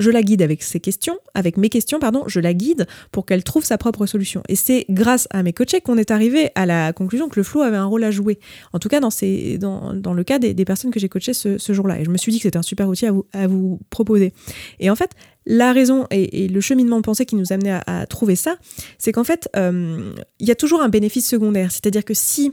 je 0.00 0.10
la 0.10 0.22
guide 0.22 0.42
avec 0.42 0.62
ses 0.62 0.80
questions, 0.80 1.18
avec 1.34 1.56
mes 1.56 1.68
questions, 1.68 2.00
pardon, 2.00 2.24
je 2.26 2.40
la 2.40 2.54
guide 2.54 2.86
pour 3.12 3.26
qu'elle 3.26 3.44
trouve 3.44 3.64
sa 3.64 3.78
propre 3.78 4.06
solution. 4.06 4.42
Et 4.48 4.56
c'est 4.56 4.86
grâce 4.88 5.28
à 5.30 5.42
mes 5.42 5.52
coachés 5.52 5.82
qu'on 5.82 5.98
est 5.98 6.10
arrivé 6.10 6.50
à 6.54 6.66
la 6.66 6.92
conclusion 6.92 7.28
que 7.28 7.38
le 7.38 7.44
flow 7.44 7.60
avait 7.60 7.76
un 7.76 7.84
rôle 7.84 8.02
à 8.02 8.10
jouer. 8.10 8.40
En 8.72 8.78
tout 8.78 8.88
cas, 8.88 8.98
dans, 8.98 9.10
le 9.12 10.24
cas 10.24 10.38
des, 10.38 10.64
personnes 10.64 10.90
que 10.90 10.98
j'ai 10.98 11.08
coachées 11.08 11.34
ce, 11.34 11.72
jour-là. 11.72 12.00
Et 12.00 12.04
je 12.04 12.10
me 12.10 12.16
suis 12.16 12.32
dit 12.32 12.38
que 12.38 12.44
c'était 12.44 12.56
un 12.56 12.62
super 12.62 12.88
outil 12.88 13.06
à 13.06 13.46
vous, 13.46 13.78
proposer. 13.90 14.32
Et 14.78 14.90
en 14.90 14.96
fait, 14.96 15.10
la 15.46 15.72
raison 15.72 16.06
et, 16.10 16.48
le 16.48 16.60
cheminement 16.60 16.96
de 16.96 17.02
pensée 17.02 17.26
qui 17.26 17.36
nous 17.36 17.52
amenait 17.52 17.70
à, 17.72 17.82
à 17.86 18.06
trouver 18.06 18.36
ça, 18.36 18.56
c'est 18.98 19.12
qu'en 19.12 19.24
fait, 19.24 19.48
euh, 19.56 20.14
il 20.38 20.48
y 20.48 20.50
a 20.50 20.56
toujours 20.56 20.80
un 20.80 20.88
bénéfice 20.88 21.28
secondaire. 21.28 21.70
C'est-à-dire 21.70 22.04
que 22.04 22.14
si 22.14 22.52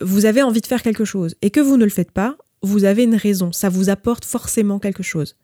vous 0.00 0.24
avez 0.24 0.42
envie 0.42 0.60
de 0.60 0.66
faire 0.66 0.82
quelque 0.82 1.04
chose 1.04 1.36
et 1.42 1.50
que 1.50 1.60
vous 1.60 1.76
ne 1.76 1.84
le 1.84 1.90
faites 1.90 2.10
pas, 2.10 2.36
vous 2.62 2.84
avez 2.84 3.04
une 3.04 3.14
raison. 3.14 3.52
Ça 3.52 3.68
vous 3.68 3.88
apporte 3.88 4.24
forcément 4.24 4.78
quelque 4.78 5.02
chose. 5.02 5.36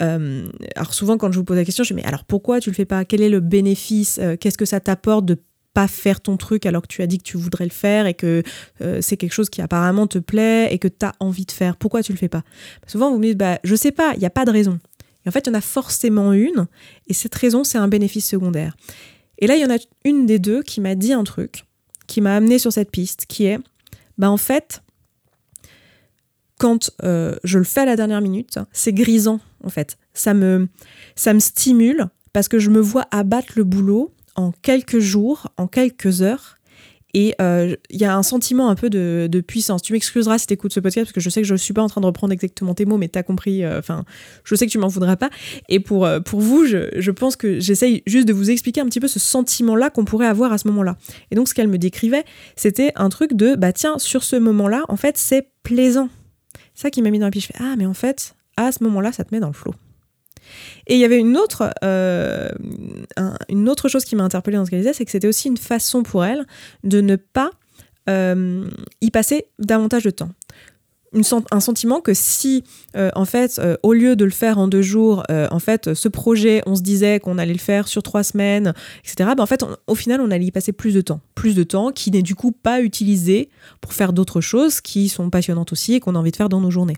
Euh, 0.00 0.48
alors 0.76 0.94
souvent 0.94 1.18
quand 1.18 1.32
je 1.32 1.38
vous 1.38 1.44
pose 1.44 1.56
la 1.56 1.64
question, 1.64 1.82
je 1.84 1.88
dis 1.88 1.94
mais 1.94 2.06
alors 2.06 2.24
pourquoi 2.24 2.60
tu 2.60 2.70
le 2.70 2.74
fais 2.74 2.84
pas? 2.84 3.04
Quel 3.04 3.20
est 3.20 3.28
le 3.28 3.40
bénéfice? 3.40 4.18
Euh, 4.22 4.36
Qu'est-ce 4.36 4.58
que 4.58 4.64
ça 4.64 4.80
t'apporte 4.80 5.24
de 5.24 5.36
pas 5.74 5.88
faire 5.88 6.20
ton 6.20 6.36
truc 6.36 6.66
alors 6.66 6.82
que 6.82 6.88
tu 6.88 7.02
as 7.02 7.06
dit 7.06 7.18
que 7.18 7.24
tu 7.24 7.36
voudrais 7.36 7.64
le 7.64 7.70
faire 7.70 8.06
et 8.06 8.14
que 8.14 8.42
euh, 8.80 9.00
c'est 9.00 9.16
quelque 9.16 9.32
chose 9.32 9.50
qui 9.50 9.60
apparemment 9.60 10.06
te 10.06 10.18
plaît 10.18 10.72
et 10.72 10.78
que 10.78 10.88
tu 10.88 11.04
as 11.04 11.12
envie 11.20 11.44
de 11.44 11.52
faire? 11.52 11.76
Pourquoi 11.76 12.02
tu 12.02 12.12
le 12.12 12.18
fais 12.18 12.28
pas? 12.28 12.42
Souvent, 12.86 13.10
vous 13.10 13.18
me 13.18 13.26
dites, 13.26 13.38
bah, 13.38 13.58
je 13.64 13.74
sais 13.74 13.92
pas, 13.92 14.12
il 14.14 14.18
n'y 14.20 14.26
a 14.26 14.30
pas 14.30 14.44
de 14.44 14.50
raison. 14.50 14.78
Et 15.24 15.28
en 15.28 15.32
fait, 15.32 15.46
il 15.46 15.50
y 15.50 15.52
en 15.52 15.58
a 15.58 15.60
forcément 15.60 16.32
une, 16.32 16.66
et 17.06 17.14
cette 17.14 17.34
raison, 17.34 17.64
c'est 17.64 17.78
un 17.78 17.88
bénéfice 17.88 18.26
secondaire. 18.26 18.76
Et 19.38 19.46
là, 19.46 19.56
il 19.56 19.62
y 19.62 19.64
en 19.64 19.70
a 19.70 19.78
une 20.04 20.26
des 20.26 20.38
deux 20.38 20.62
qui 20.62 20.80
m'a 20.80 20.94
dit 20.94 21.12
un 21.12 21.22
truc, 21.22 21.64
qui 22.06 22.20
m'a 22.20 22.34
amené 22.34 22.58
sur 22.58 22.72
cette 22.72 22.90
piste, 22.90 23.26
qui 23.26 23.44
est, 23.44 23.58
bah 24.16 24.30
en 24.30 24.36
fait, 24.36 24.82
quand 26.58 26.90
je 27.00 27.58
le 27.58 27.64
fais 27.64 27.82
à 27.82 27.84
la 27.84 27.94
dernière 27.94 28.20
minute, 28.20 28.58
c'est 28.72 28.92
grisant 28.92 29.38
en 29.64 29.68
fait. 29.68 29.98
Ça 30.14 30.34
me, 30.34 30.68
ça 31.16 31.34
me 31.34 31.40
stimule 31.40 32.06
parce 32.32 32.48
que 32.48 32.58
je 32.58 32.70
me 32.70 32.80
vois 32.80 33.06
abattre 33.10 33.54
le 33.56 33.64
boulot 33.64 34.14
en 34.36 34.52
quelques 34.62 34.98
jours, 34.98 35.48
en 35.56 35.66
quelques 35.66 36.22
heures. 36.22 36.56
Et 37.14 37.34
euh, 37.40 37.74
il 37.88 37.98
y 37.98 38.04
a 38.04 38.14
un 38.14 38.22
sentiment 38.22 38.68
un 38.68 38.74
peu 38.74 38.90
de, 38.90 39.40
puissance. 39.40 39.80
Tu 39.80 39.94
m'excuseras 39.94 40.38
si 40.38 40.46
tu 40.46 40.52
écoutes 40.52 40.74
ce 40.74 40.78
podcast 40.78 41.06
parce 41.06 41.14
que 41.14 41.20
je 41.20 41.30
sais 41.30 41.40
que 41.40 41.48
je 41.48 41.54
ne 41.54 41.58
suis 41.58 41.72
pas 41.72 41.82
en 41.82 41.88
train 41.88 42.02
de 42.02 42.06
reprendre 42.06 42.34
exactement 42.34 42.74
tes 42.74 42.84
mots, 42.84 42.98
mais 42.98 43.08
tu 43.08 43.18
as 43.18 43.22
compris. 43.22 43.64
Euh, 43.64 43.78
enfin, 43.78 44.04
je 44.44 44.54
sais 44.54 44.66
que 44.66 44.70
tu 44.70 44.78
m'en 44.78 44.88
voudras 44.88 45.16
pas. 45.16 45.30
Et 45.70 45.80
pour, 45.80 46.06
pour 46.26 46.40
vous, 46.40 46.66
je, 46.66 46.90
je 46.96 47.10
pense 47.10 47.34
que 47.34 47.60
j'essaye 47.60 48.02
juste 48.06 48.28
de 48.28 48.34
vous 48.34 48.50
expliquer 48.50 48.82
un 48.82 48.86
petit 48.86 49.00
peu 49.00 49.08
ce 49.08 49.18
sentiment-là 49.18 49.88
qu'on 49.88 50.04
pourrait 50.04 50.26
avoir 50.26 50.52
à 50.52 50.58
ce 50.58 50.68
moment-là. 50.68 50.98
Et 51.30 51.34
donc, 51.34 51.48
ce 51.48 51.54
qu'elle 51.54 51.68
me 51.68 51.78
décrivait, 51.78 52.24
c'était 52.56 52.92
un 52.94 53.08
truc 53.08 53.32
de 53.32 53.56
bah 53.56 53.72
tiens, 53.72 53.98
sur 53.98 54.22
ce 54.22 54.36
moment-là, 54.36 54.84
en 54.88 54.96
fait, 54.96 55.16
c'est 55.16 55.48
plaisant 55.62 56.10
ça 56.78 56.90
qui 56.90 57.02
m'a 57.02 57.10
mis 57.10 57.18
dans 57.18 57.26
la 57.26 57.30
piste. 57.30 57.48
Je 57.48 57.58
fais 57.58 57.64
Ah, 57.64 57.74
mais 57.76 57.86
en 57.86 57.94
fait, 57.94 58.34
à 58.66 58.72
ce 58.72 58.82
moment-là, 58.84 59.12
ça 59.12 59.24
te 59.24 59.34
met 59.34 59.40
dans 59.40 59.48
le 59.48 59.52
flot. 59.52 59.74
Et 60.86 60.94
il 60.94 61.00
y 61.00 61.04
avait 61.04 61.18
une 61.18 61.36
autre, 61.36 61.70
euh, 61.84 62.48
une 63.48 63.68
autre 63.68 63.88
chose 63.88 64.04
qui 64.04 64.16
m'a 64.16 64.24
interpellée 64.24 64.56
dans 64.56 64.64
ce 64.64 64.70
qu'elle 64.70 64.80
disait, 64.80 64.92
c'est 64.92 65.04
que 65.04 65.10
c'était 65.10 65.28
aussi 65.28 65.48
une 65.48 65.56
façon 65.56 66.02
pour 66.02 66.24
elle 66.24 66.46
de 66.84 67.00
ne 67.00 67.16
pas 67.16 67.50
euh, 68.08 68.64
y 69.00 69.10
passer 69.10 69.46
davantage 69.58 70.04
de 70.04 70.10
temps 70.10 70.30
un 71.50 71.60
sentiment 71.60 72.00
que 72.00 72.12
si, 72.14 72.64
euh, 72.96 73.10
en 73.14 73.24
fait, 73.24 73.58
euh, 73.58 73.76
au 73.82 73.92
lieu 73.92 74.16
de 74.16 74.24
le 74.24 74.30
faire 74.30 74.58
en 74.58 74.68
deux 74.68 74.82
jours, 74.82 75.22
euh, 75.30 75.48
en 75.50 75.58
fait, 75.58 75.94
ce 75.94 76.08
projet, 76.08 76.62
on 76.66 76.76
se 76.76 76.82
disait 76.82 77.20
qu'on 77.20 77.38
allait 77.38 77.52
le 77.52 77.58
faire 77.58 77.88
sur 77.88 78.02
trois 78.02 78.22
semaines, 78.22 78.74
etc., 79.04 79.30
ben, 79.36 79.42
en 79.42 79.46
fait, 79.46 79.64
au 79.86 79.94
final, 79.94 80.20
on 80.20 80.30
allait 80.30 80.46
y 80.46 80.50
passer 80.50 80.72
plus 80.72 80.94
de 80.94 81.00
temps. 81.00 81.20
Plus 81.34 81.54
de 81.54 81.62
temps 81.62 81.92
qui 81.92 82.10
n'est 82.10 82.22
du 82.22 82.34
coup 82.34 82.52
pas 82.52 82.80
utilisé 82.80 83.48
pour 83.80 83.92
faire 83.92 84.12
d'autres 84.12 84.40
choses 84.40 84.80
qui 84.80 85.08
sont 85.08 85.30
passionnantes 85.30 85.72
aussi 85.72 85.94
et 85.94 86.00
qu'on 86.00 86.14
a 86.14 86.18
envie 86.18 86.30
de 86.30 86.36
faire 86.36 86.48
dans 86.48 86.60
nos 86.60 86.70
journées. 86.70 86.96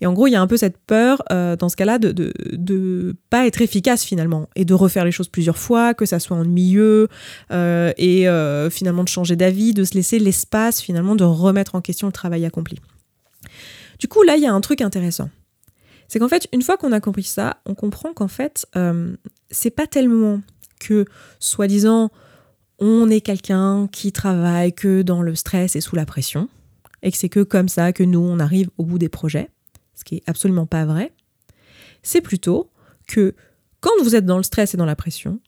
Et 0.00 0.06
en 0.06 0.12
gros, 0.12 0.26
il 0.26 0.30
y 0.30 0.36
a 0.36 0.40
un 0.40 0.46
peu 0.46 0.56
cette 0.56 0.78
peur, 0.78 1.22
dans 1.28 1.68
ce 1.68 1.76
cas-là, 1.76 1.98
de, 1.98 2.12
de, 2.12 2.32
de, 2.52 3.16
pas 3.30 3.46
être 3.46 3.60
efficace 3.60 4.04
finalement 4.04 4.48
et 4.54 4.64
de 4.64 4.74
refaire 4.74 5.04
les 5.04 5.10
choses 5.12 5.28
plusieurs 5.28 5.58
fois, 5.58 5.92
que 5.92 6.06
ça 6.06 6.20
soit 6.20 6.36
ennuyeux 6.36 7.08
et 7.50 8.26
finalement 8.70 9.02
de 9.02 9.08
changer 9.08 9.34
d'avis, 9.34 9.74
de 9.74 9.84
se 9.84 9.94
laisser 9.94 10.18
l'espace 10.18 10.80
finalement 10.80 11.16
de 11.16 11.24
remettre 11.24 11.74
en 11.74 11.80
question 11.80 12.06
le 12.06 12.12
travail 12.12 12.44
accompli. 12.46 12.78
Du 14.00 14.08
coup, 14.08 14.22
là, 14.22 14.36
il 14.36 14.42
y 14.42 14.46
a 14.46 14.52
un 14.52 14.60
truc 14.60 14.80
intéressant. 14.80 15.28
C'est 16.08 16.18
qu'en 16.18 16.28
fait, 16.28 16.48
une 16.52 16.62
fois 16.62 16.76
qu'on 16.76 16.90
a 16.90 17.00
compris 17.00 17.22
ça, 17.22 17.58
on 17.66 17.74
comprend 17.74 18.12
qu'en 18.14 18.28
fait, 18.28 18.66
euh, 18.74 19.14
c'est 19.50 19.70
pas 19.70 19.86
tellement 19.86 20.40
que, 20.80 21.04
soi-disant, 21.38 22.10
on 22.78 23.10
est 23.10 23.20
quelqu'un 23.20 23.88
qui 23.92 24.10
travaille 24.10 24.72
que 24.72 25.02
dans 25.02 25.20
le 25.20 25.34
stress 25.34 25.76
et 25.76 25.82
sous 25.82 25.94
la 25.94 26.06
pression, 26.06 26.48
et 27.02 27.12
que 27.12 27.16
c'est 27.16 27.28
que 27.28 27.42
comme 27.42 27.68
ça 27.68 27.92
que 27.92 28.02
nous, 28.02 28.20
on 28.20 28.40
arrive 28.40 28.70
au 28.78 28.84
bout 28.84 28.98
des 28.98 29.10
projets, 29.10 29.50
ce 29.94 30.02
qui 30.02 30.16
est 30.16 30.22
absolument 30.26 30.66
pas 30.66 30.86
vrai. 30.86 31.12
C'est 32.02 32.22
plutôt 32.22 32.70
que 33.06 33.34
quand 33.80 33.90
vous 34.02 34.16
êtes 34.16 34.24
dans 34.24 34.38
le 34.38 34.42
stress 34.42 34.72
et 34.72 34.78
dans 34.78 34.86
la 34.86 34.96
pression, 34.96 35.40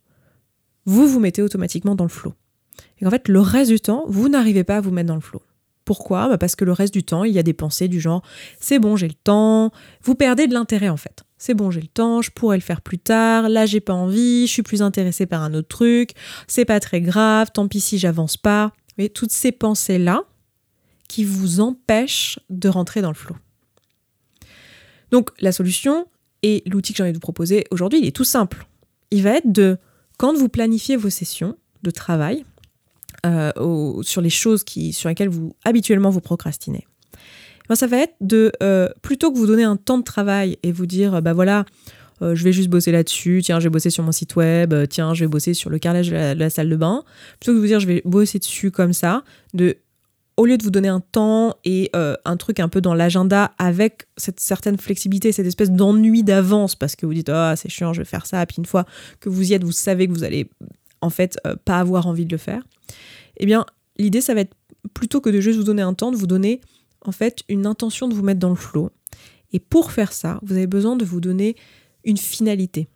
vous 0.85 1.09
vous 1.09 1.21
mettez 1.21 1.40
automatiquement 1.40 1.94
dans 1.94 2.04
le 2.04 2.11
flot. 2.11 2.35
Et 3.00 3.06
en 3.06 3.11
fait, 3.11 3.28
le 3.28 3.40
reste 3.40 3.71
du 3.71 3.80
temps, 3.80 4.04
vous 4.09 4.28
n'arrivez 4.28 4.64
pas 4.64 4.76
à 4.76 4.80
vous 4.82 4.90
mettre 4.90 5.09
dans 5.09 5.14
le 5.14 5.21
flot. 5.23 5.42
Pourquoi? 5.84 6.28
Bah, 6.28 6.38
Parce 6.38 6.56
que 6.56 6.64
le 6.64 6.72
reste 6.72 6.92
du 6.92 7.04
temps, 7.04 7.24
il 7.24 7.32
y 7.32 7.38
a 7.38 7.42
des 7.42 7.52
pensées 7.52 7.88
du 7.88 8.00
genre 8.00 8.22
c'est 8.60 8.78
bon, 8.78 8.96
j'ai 8.96 9.08
le 9.08 9.14
temps. 9.14 9.72
Vous 10.02 10.14
perdez 10.14 10.46
de 10.46 10.54
l'intérêt 10.54 10.88
en 10.88 10.96
fait. 10.96 11.24
C'est 11.38 11.54
bon, 11.54 11.72
j'ai 11.72 11.80
le 11.80 11.88
temps, 11.88 12.22
je 12.22 12.30
pourrais 12.30 12.56
le 12.56 12.62
faire 12.62 12.80
plus 12.80 12.98
tard. 12.98 13.48
Là, 13.48 13.66
j'ai 13.66 13.80
pas 13.80 13.94
envie, 13.94 14.46
je 14.46 14.52
suis 14.52 14.62
plus 14.62 14.80
intéressée 14.80 15.26
par 15.26 15.42
un 15.42 15.54
autre 15.54 15.68
truc. 15.68 16.12
C'est 16.46 16.64
pas 16.64 16.78
très 16.78 17.00
grave, 17.00 17.50
tant 17.52 17.66
pis 17.66 17.80
si 17.80 17.98
j'avance 17.98 18.36
pas. 18.36 18.72
Mais 18.96 19.08
toutes 19.08 19.32
ces 19.32 19.50
pensées-là 19.50 20.22
qui 21.08 21.24
vous 21.24 21.60
empêchent 21.60 22.38
de 22.48 22.68
rentrer 22.68 23.02
dans 23.02 23.08
le 23.08 23.16
flot. 23.16 23.36
Donc, 25.10 25.30
la 25.40 25.50
solution 25.50 26.06
et 26.42 26.62
l'outil 26.66 26.92
que 26.92 26.98
j'ai 26.98 27.02
envie 27.02 27.12
de 27.12 27.16
vous 27.16 27.20
proposer 27.20 27.66
aujourd'hui, 27.70 27.98
il 27.98 28.06
est 28.06 28.16
tout 28.16 28.24
simple. 28.24 28.66
Il 29.10 29.22
va 29.22 29.30
être 29.30 29.50
de, 29.50 29.78
quand 30.18 30.34
vous 30.34 30.48
planifiez 30.48 30.96
vos 30.96 31.10
sessions 31.10 31.56
de 31.82 31.90
travail, 31.90 32.44
euh, 33.25 34.02
sur 34.02 34.21
les 34.21 34.31
choses 34.31 34.65
qui, 34.65 34.93
sur 34.93 35.08
lesquelles 35.08 35.28
vous 35.28 35.54
habituellement 35.65 36.11
vous 36.11 36.21
procrastinez. 36.21 36.89
Ben, 37.69 37.76
ça 37.76 37.87
va 37.87 37.99
être 37.99 38.15
de, 38.21 38.50
euh, 38.65 38.89
plutôt 39.00 39.30
que 39.30 39.39
vous 39.39 39.47
donner 39.47 39.63
un 39.63 39.76
temps 39.76 39.99
de 39.99 40.02
travail 40.02 40.58
et 40.65 40.73
vous 40.73 40.87
dire, 40.87 41.23
bah 41.23 41.32
voilà, 41.32 41.65
euh, 42.21 42.35
je 42.35 42.43
vais 42.43 42.52
juste 42.52 42.69
bosser 42.69 42.91
là-dessus, 42.91 43.41
tiens, 43.45 43.61
je 43.61 43.67
vais 43.67 43.71
bosser 43.71 43.91
sur 43.91 44.02
mon 44.02 44.11
site 44.11 44.35
web, 44.35 44.75
tiens, 44.91 45.15
je 45.15 45.25
vais 45.25 45.28
bosser 45.28 45.54
sur 45.54 45.71
le 45.71 45.78
carrelage 45.78 46.11
de 46.11 46.35
la, 46.37 46.50
salle 46.50 46.69
de 46.69 46.75
bain, 46.75 47.04
plutôt 47.39 47.52
que 47.52 47.56
de 47.58 47.61
vous 47.61 47.67
dire, 47.69 47.78
je 47.78 47.87
vais 47.87 48.02
bosser 48.04 48.41
dessus 48.41 48.73
comme 48.73 48.93
ça, 48.93 49.23
de, 49.54 49.76
au 50.37 50.45
lieu 50.45 50.58
de 50.58 50.65
vous 50.65 50.73
donner 50.73 50.89
un 50.89 50.99
temps 51.00 51.54
et 51.65 51.93
un 51.95 52.37
truc 52.37 52.58
un 52.58 52.69
peu 52.69 52.80
dans 52.80 52.95
l'agenda 52.95 53.52
avec 53.56 54.08
cette 54.17 54.41
certaine 54.41 54.78
flexibilité, 54.78 55.30
cette 55.30 55.47
espèce 55.47 55.71
d'ennui 55.71 56.25
d'avance, 56.25 56.75
parce 56.75 56.97
que 56.97 57.06
vous 57.06 57.15
dites, 57.15 57.28
ah, 57.28 57.54
c'est 57.54 57.69
chiant, 57.69 57.93
je 57.93 58.00
vais 58.00 58.04
faire 58.04 58.26
ça, 58.26 58.45
puis 58.47 58.56
une 58.58 58.67
fois 58.67 58.85
que 59.21 59.28
vous 59.28 59.52
y 59.52 59.54
êtes, 59.54 59.63
vous 59.63 59.71
savez 59.71 60.08
que 60.08 60.13
vous 60.13 60.25
allez 60.25 60.50
en 61.00 61.11
fait 61.11 61.39
pas 61.65 61.78
avoir 61.78 62.08
envie 62.08 62.26
de 62.26 62.32
le 62.32 62.39
faire 62.39 62.65
eh 63.37 63.47
bien, 63.47 63.65
l'idée, 63.97 64.21
ça 64.21 64.35
va 64.35 64.41
être 64.41 64.55
plutôt 64.95 65.21
que 65.21 65.31
de 65.31 65.41
juste 65.41 65.59
vous 65.59 65.65
donner 65.65 65.83
un 65.83 65.95
temps, 65.95 66.11
de 66.11 66.17
vous 66.17 66.26
donner 66.26 66.61
en 67.00 67.13
fait 67.13 67.43
une 67.49 67.67
intention 67.67 68.09
de 68.09 68.15
vous 68.15 68.23
mettre 68.23 68.41
dans 68.41 68.50
le 68.50 68.57
flot. 68.57 68.91
Et 69.52 69.61
pour 69.61 69.93
faire 69.93 70.13
ça, 70.13 70.39
vous 70.43 70.55
avez 70.55 70.67
besoin 70.67 70.97
de 70.97 71.05
vous 71.05 71.21
donner 71.21 71.57
une 72.05 72.17
finalité. 72.17 72.89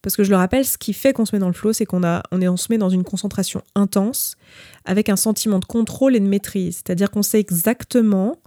Parce 0.00 0.16
que 0.16 0.24
je 0.24 0.30
le 0.30 0.36
rappelle, 0.36 0.64
ce 0.64 0.78
qui 0.78 0.92
fait 0.92 1.12
qu'on 1.12 1.24
se 1.24 1.34
met 1.34 1.38
dans 1.38 1.46
le 1.46 1.52
flow, 1.52 1.72
c'est 1.72 1.86
qu'on 1.86 2.02
a, 2.02 2.22
on, 2.32 2.40
est, 2.40 2.48
on 2.48 2.56
se 2.56 2.66
met 2.70 2.78
dans 2.78 2.90
une 2.90 3.04
concentration 3.04 3.62
intense, 3.76 4.36
avec 4.84 5.08
un 5.08 5.16
sentiment 5.16 5.60
de 5.60 5.64
contrôle 5.64 6.16
et 6.16 6.20
de 6.20 6.26
maîtrise. 6.26 6.76
C'est-à-dire 6.76 7.10
qu'on 7.10 7.22
sait 7.22 7.38
exactement 7.38 8.40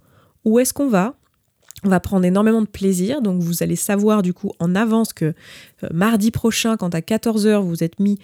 où 0.43 0.59
est-ce 0.59 0.73
qu'on 0.73 0.89
va, 0.89 1.15
on 1.83 1.89
va 1.89 1.99
prendre 1.99 2.25
énormément 2.25 2.61
de 2.61 2.67
plaisir, 2.67 3.21
donc 3.21 3.41
vous 3.41 3.61
allez 3.61 3.75
savoir 3.75 4.21
du 4.21 4.33
coup 4.33 4.51
en 4.59 4.75
avance 4.75 5.13
que 5.13 5.25
euh, 5.83 5.87
mardi 5.93 6.31
prochain, 6.31 6.77
quand 6.77 6.95
à 6.95 6.99
14h 6.99 7.61
vous 7.61 7.83
êtes 7.83 7.99
mis 7.99 8.17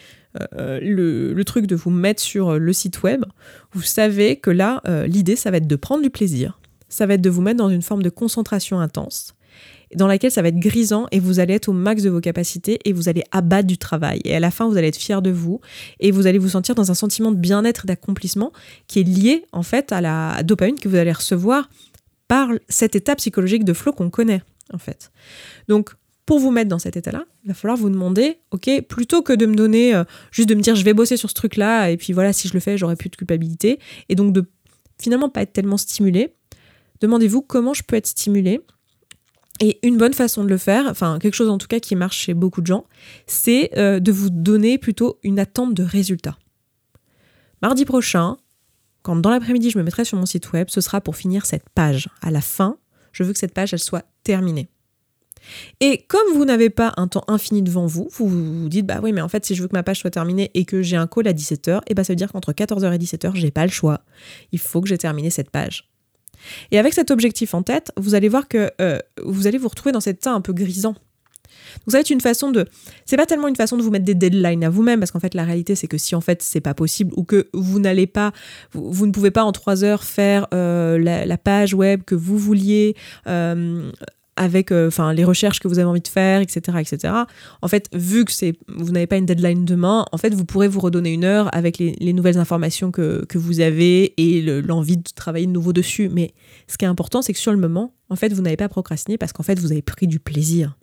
euh, 0.57 0.79
le, 0.81 1.43
truc 1.43 1.67
de 1.67 1.75
vous 1.75 1.89
mettre 1.89 2.21
sur 2.21 2.49
euh, 2.49 2.57
le 2.57 2.73
site 2.73 3.03
web, 3.03 3.25
vous 3.73 3.81
savez 3.81 4.37
que 4.37 4.49
là, 4.49 4.81
l'idée, 5.07 5.35
ça 5.35 5.51
va 5.51 5.57
être 5.57 5.67
de 5.67 5.75
prendre 5.75 6.01
du 6.01 6.09
plaisir, 6.09 6.59
ça 6.89 7.05
va 7.05 7.15
être 7.15 7.21
de 7.21 7.29
vous 7.29 7.41
mettre 7.41 7.57
dans 7.57 7.69
une 7.69 7.81
forme 7.81 8.03
de 8.03 8.09
concentration 8.09 8.79
intense, 8.79 9.35
dans 9.95 10.07
laquelle 10.07 10.31
ça 10.31 10.41
va 10.41 10.47
être 10.47 10.59
grisant 10.59 11.07
et 11.11 11.19
vous 11.19 11.39
allez 11.39 11.53
être 11.53 11.69
au 11.69 11.73
max 11.73 12.03
de 12.03 12.09
vos 12.09 12.21
capacités 12.21 12.79
et 12.85 12.93
vous 12.93 13.09
allez 13.09 13.23
abattre 13.31 13.67
du 13.67 13.77
travail. 13.77 14.21
Et 14.23 14.35
à 14.35 14.39
la 14.39 14.51
fin, 14.51 14.67
vous 14.67 14.77
allez 14.77 14.87
être 14.87 14.97
fier 14.97 15.21
de 15.21 15.29
vous 15.29 15.59
et 15.99 16.11
vous 16.11 16.27
allez 16.27 16.37
vous 16.37 16.49
sentir 16.49 16.75
dans 16.75 16.91
un 16.91 16.95
sentiment 16.95 17.31
de 17.31 17.37
bien-être, 17.37 17.85
d'accomplissement 17.85 18.53
qui 18.87 18.99
est 18.99 19.03
lié 19.03 19.45
en 19.51 19.63
fait 19.63 19.91
à 19.91 20.01
la 20.01 20.43
dopamine 20.43 20.79
que 20.79 20.87
vous 20.87 20.95
allez 20.95 21.11
recevoir 21.11 21.69
par 22.31 22.47
cet 22.69 22.95
état 22.95 23.13
psychologique 23.17 23.65
de 23.65 23.73
flow 23.73 23.91
qu'on 23.91 24.09
connaît, 24.09 24.41
en 24.73 24.77
fait. 24.77 25.11
Donc, 25.67 25.89
pour 26.25 26.39
vous 26.39 26.49
mettre 26.49 26.69
dans 26.69 26.79
cet 26.79 26.95
état-là, 26.95 27.25
il 27.43 27.49
va 27.49 27.53
falloir 27.53 27.77
vous 27.77 27.89
demander, 27.89 28.37
ok, 28.51 28.69
plutôt 28.87 29.21
que 29.21 29.33
de 29.33 29.45
me 29.45 29.53
donner, 29.53 29.93
euh, 29.93 30.05
juste 30.31 30.47
de 30.47 30.55
me 30.55 30.61
dire 30.61 30.77
je 30.77 30.85
vais 30.85 30.93
bosser 30.93 31.17
sur 31.17 31.29
ce 31.29 31.33
truc-là, 31.33 31.91
et 31.91 31.97
puis 31.97 32.13
voilà, 32.13 32.31
si 32.31 32.47
je 32.47 32.53
le 32.53 32.61
fais, 32.61 32.77
j'aurai 32.77 32.95
plus 32.95 33.09
de 33.09 33.17
culpabilité, 33.17 33.79
et 34.07 34.15
donc 34.15 34.31
de 34.31 34.45
finalement 34.97 35.27
pas 35.27 35.41
être 35.41 35.51
tellement 35.51 35.75
stimulé, 35.75 36.33
demandez-vous 37.01 37.41
comment 37.41 37.73
je 37.73 37.83
peux 37.83 37.97
être 37.97 38.07
stimulé. 38.07 38.61
Et 39.59 39.85
une 39.85 39.97
bonne 39.97 40.13
façon 40.13 40.45
de 40.45 40.49
le 40.49 40.57
faire, 40.57 40.85
enfin 40.87 41.19
quelque 41.19 41.35
chose 41.35 41.49
en 41.49 41.57
tout 41.57 41.67
cas 41.67 41.81
qui 41.81 41.97
marche 41.97 42.17
chez 42.17 42.33
beaucoup 42.33 42.61
de 42.61 42.67
gens, 42.67 42.85
c'est 43.27 43.77
euh, 43.77 43.99
de 43.99 44.13
vous 44.13 44.29
donner 44.29 44.77
plutôt 44.77 45.19
une 45.23 45.37
attente 45.37 45.73
de 45.73 45.83
résultat. 45.83 46.37
Mardi 47.61 47.83
prochain, 47.83 48.37
quand 49.01 49.15
dans 49.15 49.29
l'après-midi 49.29 49.69
je 49.69 49.77
me 49.77 49.83
mettrai 49.83 50.05
sur 50.05 50.17
mon 50.17 50.25
site 50.25 50.51
web, 50.51 50.67
ce 50.69 50.81
sera 50.81 51.01
pour 51.01 51.15
finir 51.15 51.45
cette 51.45 51.69
page. 51.69 52.09
À 52.21 52.31
la 52.31 52.41
fin, 52.41 52.77
je 53.11 53.23
veux 53.23 53.33
que 53.33 53.39
cette 53.39 53.53
page 53.53 53.75
soit 53.77 54.05
terminée. 54.23 54.69
Et 55.79 56.05
comme 56.07 56.35
vous 56.35 56.45
n'avez 56.45 56.69
pas 56.69 56.93
un 56.97 57.07
temps 57.07 57.23
infini 57.27 57.63
devant 57.63 57.87
vous, 57.87 58.07
vous 58.11 58.27
vous 58.27 58.69
dites 58.69 58.85
bah 58.85 58.99
oui 59.01 59.11
mais 59.11 59.21
en 59.21 59.27
fait 59.27 59.43
si 59.43 59.55
je 59.55 59.61
veux 59.63 59.67
que 59.67 59.75
ma 59.75 59.81
page 59.81 59.99
soit 59.99 60.11
terminée 60.11 60.51
et 60.53 60.65
que 60.65 60.83
j'ai 60.83 60.97
un 60.97 61.07
call 61.07 61.27
à 61.27 61.33
17h, 61.33 61.81
et 61.87 61.95
bah 61.95 62.03
ça 62.03 62.13
veut 62.13 62.17
dire 62.17 62.31
qu'entre 62.31 62.51
14h 62.51 62.93
et 62.93 62.97
17h, 62.97 63.35
j'ai 63.35 63.51
pas 63.51 63.65
le 63.65 63.71
choix. 63.71 64.01
Il 64.51 64.59
faut 64.59 64.81
que 64.81 64.87
j'ai 64.87 64.97
terminé 64.97 65.29
cette 65.29 65.49
page. 65.49 65.89
Et 66.71 66.79
avec 66.79 66.93
cet 66.93 67.11
objectif 67.11 67.53
en 67.53 67.63
tête, 67.63 67.91
vous 67.97 68.15
allez 68.15 68.29
voir 68.29 68.47
que 68.47 68.71
euh, 68.81 68.99
vous 69.23 69.47
allez 69.47 69.57
vous 69.57 69.67
retrouver 69.67 69.91
dans 69.91 69.99
cet 69.99 70.17
état 70.17 70.31
un 70.31 70.41
peu 70.41 70.53
grisant 70.53 70.95
donc 71.79 71.91
ça 71.91 71.97
va 71.97 72.01
être 72.01 72.09
une 72.09 72.21
façon 72.21 72.51
de, 72.51 72.65
c'est 73.05 73.17
pas 73.17 73.25
tellement 73.25 73.47
une 73.47 73.55
façon 73.55 73.77
de 73.77 73.81
vous 73.81 73.91
mettre 73.91 74.05
des 74.05 74.15
deadlines 74.15 74.63
à 74.63 74.69
vous-même, 74.69 74.99
parce 74.99 75.11
qu'en 75.11 75.19
fait 75.19 75.33
la 75.33 75.43
réalité 75.43 75.75
c'est 75.75 75.87
que 75.87 75.97
si 75.97 76.15
en 76.15 76.21
fait 76.21 76.41
c'est 76.41 76.61
pas 76.61 76.73
possible 76.73 77.13
ou 77.15 77.23
que 77.23 77.47
vous 77.53 77.79
n'allez 77.79 78.07
pas, 78.07 78.31
vous, 78.73 79.05
ne 79.05 79.11
pouvez 79.11 79.31
pas 79.31 79.43
en 79.43 79.51
trois 79.51 79.83
heures 79.83 80.03
faire 80.03 80.47
euh, 80.53 80.97
la, 80.97 81.37
page 81.37 81.73
web 81.73 82.03
que 82.03 82.15
vous 82.15 82.37
vouliez. 82.37 82.95
Euh, 83.27 83.91
avec 84.37 84.71
enfin 84.71 85.13
les 85.13 85.23
recherches 85.23 85.59
que 85.59 85.67
vous 85.67 85.77
avez 85.77 85.87
envie 85.87 86.01
de 86.01 86.07
faire, 86.07 86.41
etc., 86.41 86.77
etc. 86.79 87.13
En 87.61 87.67
fait, 87.67 87.87
vu 87.93 88.25
que 88.25 88.31
c'est 88.31 88.53
vous 88.67 88.91
n'avez 88.91 89.07
pas 89.07 89.17
une 89.17 89.25
deadline 89.25 89.65
demain, 89.65 90.05
en 90.11 90.17
fait, 90.17 90.33
vous 90.33 90.45
pourrez 90.45 90.67
vous 90.67 90.79
redonner 90.79 91.11
une 91.11 91.23
heure 91.23 91.53
avec 91.53 91.77
les, 91.77 92.13
nouvelles 92.13 92.37
informations 92.37 92.91
que, 92.91 93.25
que, 93.25 93.37
vous 93.37 93.59
avez 93.59 94.13
et 94.17 94.41
l'envie 94.61 94.97
de 94.97 95.09
travailler 95.15 95.45
de 95.45 95.51
nouveau 95.51 95.73
dessus. 95.73 96.09
Mais 96.09 96.33
ce 96.67 96.77
qui 96.77 96.85
est 96.85 96.87
important, 96.87 97.21
c'est 97.21 97.33
que 97.33 97.39
sur 97.39 97.51
le 97.51 97.57
moment, 97.57 97.93
en 98.09 98.15
fait, 98.15 98.33
vous 98.33 98.41
n'avez 98.41 98.57
pas 98.57 98.69
procrastiné 98.69 99.17
parce 99.17 99.33
qu'en 99.33 99.43
fait, 99.43 99.59
vous 99.59 99.71
avez 99.71 99.81
pris 99.81 100.07
du 100.07 100.19
plaisir. 100.19 100.75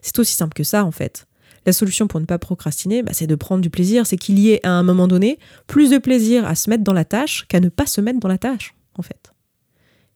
C'est 0.00 0.18
aussi 0.18 0.34
simple 0.34 0.54
que 0.54 0.64
ça, 0.64 0.84
en 0.84 0.90
fait. 0.90 1.26
La 1.64 1.72
solution 1.72 2.08
pour 2.08 2.20
ne 2.20 2.26
pas 2.26 2.38
procrastiner, 2.38 3.02
bah, 3.02 3.12
c'est 3.14 3.26
de 3.26 3.34
prendre 3.34 3.62
du 3.62 3.70
plaisir. 3.70 4.06
C'est 4.06 4.16
qu'il 4.16 4.38
y 4.38 4.50
ait 4.50 4.60
à 4.66 4.70
un 4.70 4.82
moment 4.82 5.06
donné 5.06 5.38
plus 5.66 5.90
de 5.90 5.98
plaisir 5.98 6.46
à 6.46 6.54
se 6.54 6.68
mettre 6.68 6.84
dans 6.84 6.92
la 6.92 7.04
tâche 7.04 7.46
qu'à 7.48 7.60
ne 7.60 7.68
pas 7.68 7.86
se 7.86 8.00
mettre 8.00 8.18
dans 8.18 8.28
la 8.28 8.38
tâche, 8.38 8.74
en 8.96 9.02
fait. 9.02 9.32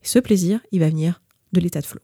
Et 0.03 0.07
ce 0.07 0.19
plaisir, 0.19 0.61
il 0.73 0.81
va 0.81 0.89
venir 0.89 1.21
de 1.53 1.61
l'état 1.61 1.81
de 1.81 1.87
flow. 1.87 2.01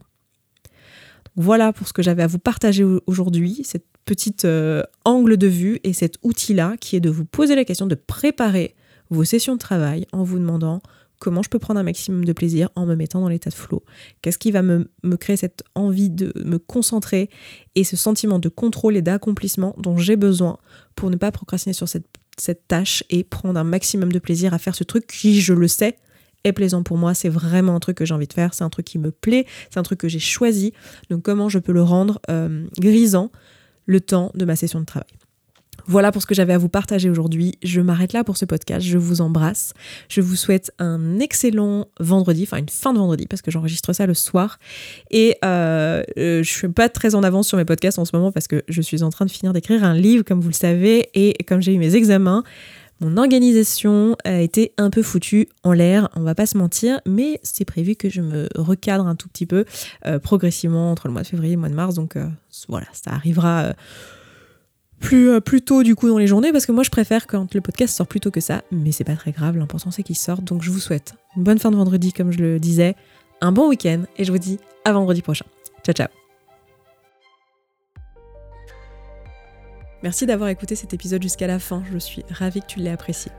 Voilà 1.36 1.72
pour 1.72 1.88
ce 1.88 1.92
que 1.92 2.02
j'avais 2.02 2.22
à 2.22 2.26
vous 2.26 2.38
partager 2.38 2.84
aujourd'hui, 3.06 3.62
cette 3.64 3.86
petite 4.04 4.44
euh, 4.44 4.82
angle 5.04 5.36
de 5.36 5.46
vue 5.46 5.80
et 5.84 5.92
cet 5.92 6.16
outil-là 6.22 6.76
qui 6.78 6.96
est 6.96 7.00
de 7.00 7.10
vous 7.10 7.24
poser 7.24 7.54
la 7.54 7.64
question 7.64 7.86
de 7.86 7.94
préparer 7.94 8.74
vos 9.10 9.24
sessions 9.24 9.54
de 9.54 9.58
travail 9.58 10.06
en 10.12 10.24
vous 10.24 10.38
demandant 10.38 10.82
comment 11.22 11.42
je 11.42 11.48
peux 11.48 11.60
prendre 11.60 11.78
un 11.78 11.84
maximum 11.84 12.24
de 12.24 12.32
plaisir 12.32 12.68
en 12.74 12.84
me 12.84 12.96
mettant 12.96 13.20
dans 13.20 13.28
l'état 13.28 13.48
de 13.48 13.54
flow? 13.54 13.84
Qu'est-ce 14.22 14.38
qui 14.38 14.50
va 14.50 14.60
me, 14.62 14.90
créer 15.20 15.36
cette 15.36 15.62
envie 15.76 16.10
de 16.10 16.32
me 16.44 16.58
concentrer 16.58 17.30
et 17.76 17.84
ce 17.84 17.96
sentiment 17.96 18.40
de 18.40 18.48
contrôle 18.48 18.96
et 18.96 19.02
d'accomplissement 19.02 19.72
dont 19.78 19.96
j'ai 19.96 20.16
besoin 20.16 20.58
pour 20.96 21.10
ne 21.10 21.16
pas 21.16 21.30
procrastiner 21.30 21.74
sur 21.74 21.88
cette, 21.88 22.08
tâche 22.66 23.04
et 23.08 23.22
prendre 23.22 23.60
un 23.60 23.64
maximum 23.64 24.10
de 24.10 24.18
plaisir 24.18 24.52
à 24.52 24.58
faire 24.58 24.74
ce 24.74 24.82
truc 24.82 25.06
qui, 25.06 25.40
je 25.40 25.54
le 25.54 25.68
sais, 25.68 25.96
est 26.42 26.52
plaisant 26.52 26.82
pour 26.82 26.98
moi? 26.98 27.14
C'est 27.14 27.28
vraiment 27.28 27.76
un 27.76 27.80
truc 27.80 27.98
que 27.98 28.04
j'ai 28.04 28.14
envie 28.14 28.26
de 28.26 28.32
faire. 28.32 28.52
C'est 28.52 28.64
un 28.64 28.70
truc 28.70 28.86
qui 28.86 28.98
me 28.98 29.12
plaît. 29.12 29.46
C'est 29.70 29.78
un 29.78 29.84
truc 29.84 30.00
que 30.00 30.08
j'ai 30.08 30.18
choisi. 30.18 30.72
Donc 31.08 31.22
comment 31.22 31.48
je 31.48 31.60
peux 31.60 31.72
le 31.72 31.82
rendre 31.82 32.20
euh, 32.30 32.66
grisant 32.80 33.30
le 33.86 34.00
temps 34.00 34.32
de 34.34 34.44
ma 34.44 34.56
session 34.56 34.80
de 34.80 34.86
travail? 34.86 35.21
Voilà 35.86 36.12
pour 36.12 36.22
ce 36.22 36.26
que 36.26 36.34
j'avais 36.34 36.52
à 36.52 36.58
vous 36.58 36.68
partager 36.68 37.10
aujourd'hui. 37.10 37.58
Je 37.62 37.80
m'arrête 37.80 38.12
là 38.12 38.24
pour 38.24 38.36
ce 38.36 38.44
podcast. 38.44 38.86
Je 38.86 38.98
vous 38.98 39.20
embrasse. 39.20 39.74
Je 40.08 40.20
vous 40.20 40.36
souhaite 40.36 40.72
un 40.78 41.18
excellent 41.18 41.86
vendredi, 41.98 42.44
enfin 42.44 42.58
une 42.58 42.68
fin 42.68 42.92
de 42.92 42.98
vendredi 42.98 43.26
parce 43.26 43.42
que 43.42 43.50
j'enregistre 43.50 43.92
ça 43.92 44.06
le 44.06 44.14
soir. 44.14 44.58
Et 45.10 45.36
euh, 45.44 46.02
euh, 46.18 46.42
je 46.42 46.48
suis 46.48 46.68
pas 46.68 46.88
très 46.88 47.14
en 47.14 47.22
avance 47.22 47.48
sur 47.48 47.58
mes 47.58 47.64
podcasts 47.64 47.98
en 47.98 48.04
ce 48.04 48.14
moment 48.14 48.32
parce 48.32 48.46
que 48.46 48.62
je 48.68 48.82
suis 48.82 49.02
en 49.02 49.10
train 49.10 49.26
de 49.26 49.30
finir 49.30 49.52
d'écrire 49.52 49.84
un 49.84 49.94
livre, 49.94 50.24
comme 50.24 50.40
vous 50.40 50.48
le 50.48 50.54
savez, 50.54 51.08
et 51.14 51.42
comme 51.44 51.60
j'ai 51.60 51.74
eu 51.74 51.78
mes 51.78 51.94
examens. 51.96 52.44
Mon 53.00 53.16
organisation 53.16 54.16
a 54.24 54.40
été 54.40 54.74
un 54.78 54.88
peu 54.88 55.02
foutue 55.02 55.48
en 55.64 55.72
l'air, 55.72 56.08
on 56.14 56.20
va 56.20 56.36
pas 56.36 56.46
se 56.46 56.56
mentir, 56.56 57.00
mais 57.04 57.40
c'est 57.42 57.64
prévu 57.64 57.96
que 57.96 58.08
je 58.08 58.20
me 58.20 58.48
recadre 58.54 59.08
un 59.08 59.16
tout 59.16 59.28
petit 59.28 59.46
peu 59.46 59.64
euh, 60.06 60.20
progressivement 60.20 60.92
entre 60.92 61.08
le 61.08 61.12
mois 61.12 61.22
de 61.22 61.26
février 61.26 61.54
et 61.54 61.56
le 61.56 61.60
mois 61.60 61.68
de 61.68 61.74
mars. 61.74 61.96
Donc 61.96 62.16
voilà, 62.68 62.86
ça 62.92 63.10
arrivera 63.10 63.74
plus, 65.02 65.30
euh, 65.30 65.40
plus 65.40 65.60
tôt 65.60 65.82
du 65.82 65.94
coup 65.94 66.08
dans 66.08 66.18
les 66.18 66.26
journées 66.26 66.52
parce 66.52 66.64
que 66.64 66.72
moi 66.72 66.82
je 66.82 66.90
préfère 66.90 67.26
quand 67.26 67.52
le 67.54 67.60
podcast 67.60 67.94
sort 67.94 68.06
plus 68.06 68.20
tôt 68.20 68.30
que 68.30 68.40
ça, 68.40 68.62
mais 68.70 68.92
c'est 68.92 69.04
pas 69.04 69.16
très 69.16 69.32
grave, 69.32 69.58
l'important 69.58 69.90
c'est 69.90 70.02
qu'il 70.02 70.16
sorte. 70.16 70.44
Donc 70.44 70.62
je 70.62 70.70
vous 70.70 70.80
souhaite 70.80 71.14
une 71.36 71.42
bonne 71.42 71.58
fin 71.58 71.70
de 71.70 71.76
vendredi 71.76 72.12
comme 72.12 72.30
je 72.30 72.38
le 72.38 72.58
disais, 72.58 72.94
un 73.40 73.52
bon 73.52 73.68
week-end 73.68 74.02
et 74.16 74.24
je 74.24 74.32
vous 74.32 74.38
dis 74.38 74.58
à 74.84 74.92
vendredi 74.92 75.20
prochain. 75.20 75.46
Ciao 75.84 75.94
ciao 75.94 76.21
Merci 80.02 80.26
d'avoir 80.26 80.48
écouté 80.48 80.74
cet 80.74 80.94
épisode 80.94 81.22
jusqu'à 81.22 81.46
la 81.46 81.60
fin, 81.60 81.82
je 81.92 81.98
suis 81.98 82.24
ravie 82.30 82.60
que 82.60 82.66
tu 82.66 82.80
l'aies 82.80 82.90
apprécié. 82.90 83.30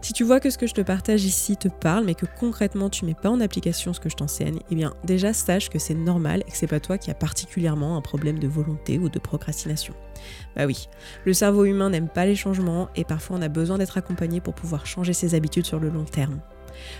Si 0.00 0.14
tu 0.14 0.24
vois 0.24 0.40
que 0.40 0.48
ce 0.48 0.56
que 0.56 0.66
je 0.66 0.72
te 0.72 0.80
partage 0.80 1.24
ici 1.24 1.56
te 1.58 1.68
parle, 1.68 2.04
mais 2.04 2.14
que 2.14 2.24
concrètement 2.38 2.88
tu 2.88 3.04
mets 3.04 3.14
pas 3.14 3.28
en 3.28 3.40
application 3.40 3.92
ce 3.92 4.00
que 4.00 4.08
je 4.08 4.16
t'enseigne, 4.16 4.60
eh 4.70 4.74
bien 4.74 4.94
déjà 5.04 5.34
sache 5.34 5.68
que 5.68 5.78
c'est 5.78 5.94
normal 5.94 6.42
et 6.46 6.50
que 6.50 6.56
c'est 6.56 6.66
pas 6.66 6.80
toi 6.80 6.96
qui 6.96 7.10
as 7.10 7.14
particulièrement 7.14 7.98
un 7.98 8.00
problème 8.00 8.38
de 8.38 8.48
volonté 8.48 8.98
ou 8.98 9.10
de 9.10 9.18
procrastination. 9.18 9.94
Bah 10.56 10.64
oui, 10.64 10.88
le 11.26 11.34
cerveau 11.34 11.66
humain 11.66 11.90
n'aime 11.90 12.08
pas 12.08 12.24
les 12.24 12.34
changements 12.34 12.88
et 12.96 13.04
parfois 13.04 13.36
on 13.36 13.42
a 13.42 13.48
besoin 13.48 13.76
d'être 13.76 13.98
accompagné 13.98 14.40
pour 14.40 14.54
pouvoir 14.54 14.86
changer 14.86 15.12
ses 15.12 15.34
habitudes 15.34 15.66
sur 15.66 15.80
le 15.80 15.90
long 15.90 16.04
terme. 16.04 16.40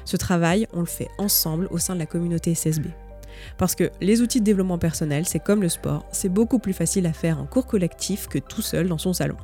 Ce 0.04 0.16
travail, 0.16 0.66
on 0.72 0.80
le 0.80 0.86
fait 0.86 1.08
ensemble 1.18 1.68
au 1.70 1.78
sein 1.78 1.94
de 1.94 2.00
la 2.00 2.06
communauté 2.06 2.54
SSB. 2.54 2.88
Parce 3.58 3.74
que 3.74 3.90
les 4.00 4.20
outils 4.20 4.40
de 4.40 4.44
développement 4.44 4.78
personnel, 4.78 5.26
c'est 5.26 5.40
comme 5.40 5.62
le 5.62 5.68
sport, 5.68 6.06
c'est 6.12 6.28
beaucoup 6.28 6.58
plus 6.58 6.72
facile 6.72 7.06
à 7.06 7.12
faire 7.12 7.40
en 7.40 7.46
cours 7.46 7.66
collectif 7.66 8.28
que 8.28 8.38
tout 8.38 8.62
seul 8.62 8.88
dans 8.88 8.98
son 8.98 9.12
salon. 9.12 9.36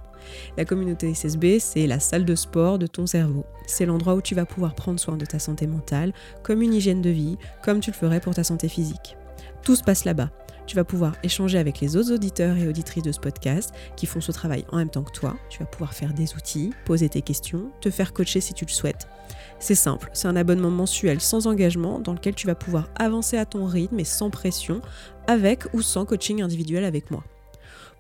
La 0.57 0.65
communauté 0.65 1.13
SSB, 1.15 1.59
c'est 1.59 1.87
la 1.87 2.01
salle 2.01 2.25
de 2.25 2.35
sport 2.35 2.79
de 2.79 2.87
ton 2.87 3.07
cerveau. 3.07 3.45
C'est 3.67 3.87
l'endroit 3.87 4.15
où 4.15 4.23
tu 4.23 4.35
vas 4.35 4.47
pouvoir 4.47 4.75
prendre 4.75 5.01
soin 5.01 5.17
de 5.17 5.25
ta 5.25 5.39
santé 5.39 5.67
mentale, 5.67 6.13
comme 6.43 6.63
une 6.63 6.75
hygiène 6.75 7.03
de 7.03 7.11
vie, 7.11 7.39
comme 7.63 7.81
tu 7.81 7.91
le 7.91 7.97
ferais 7.97 8.21
pour 8.21 8.35
ta 8.35 8.45
santé 8.45 8.69
physique. 8.69 9.17
Tout 9.63 9.77
se 9.77 9.83
passe 9.83 10.05
là-bas. 10.05 10.31
Tu 10.67 10.77
vas 10.77 10.85
pouvoir 10.85 11.15
échanger 11.23 11.59
avec 11.59 11.81
les 11.81 11.97
autres 11.97 12.13
auditeurs 12.13 12.57
et 12.57 12.69
auditrices 12.69 13.03
de 13.03 13.13
ce 13.13 13.21
podcast 13.21 13.73
qui 13.97 14.07
font 14.07 14.21
ce 14.21 14.33
travail 14.33 14.65
en 14.71 14.79
même 14.79 14.91
temps 14.91 15.03
que 15.03 15.13
toi. 15.13 15.37
Tu 15.51 15.59
vas 15.59 15.67
pouvoir 15.67 15.93
faire 15.93 16.15
des 16.15 16.35
outils, 16.35 16.73
poser 16.85 17.09
tes 17.09 17.23
questions, 17.23 17.71
te 17.81 17.91
faire 17.91 18.13
coacher 18.13 18.41
si 18.41 18.55
tu 18.55 18.65
le 18.65 18.71
souhaites. 18.71 19.09
C'est 19.59 19.75
simple, 19.75 20.11
c'est 20.13 20.29
un 20.29 20.37
abonnement 20.37 20.71
mensuel 20.71 21.21
sans 21.21 21.47
engagement 21.47 22.01
dans 22.01 22.13
lequel 22.13 22.35
tu 22.35 22.47
vas 22.47 22.55
pouvoir 22.55 22.89
avancer 22.97 23.37
à 23.37 23.47
ton 23.47 23.67
rythme 23.67 24.01
et 24.01 24.05
sans 24.05 24.31
pression, 24.31 24.81
avec 25.27 25.73
ou 25.73 25.83
sans 25.83 26.05
coaching 26.05 26.43
individuel 26.43 26.85
avec 26.85 27.11
moi. 27.11 27.25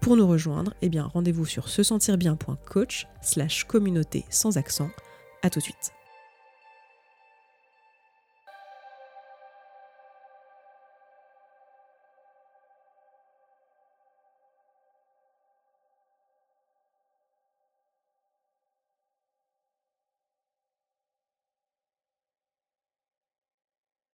Pour 0.00 0.16
nous 0.16 0.26
rejoindre, 0.26 0.74
eh 0.82 0.88
bien 0.88 1.04
rendez-vous 1.04 1.46
sur 1.46 1.68
se 1.68 1.84
sentir 1.84 2.18
bien.coach 2.18 3.06
slash 3.22 3.64
communauté 3.64 4.24
sans 4.30 4.56
accent. 4.56 4.90
À 5.42 5.50
tout 5.50 5.60
de 5.60 5.64
suite. 5.64 6.01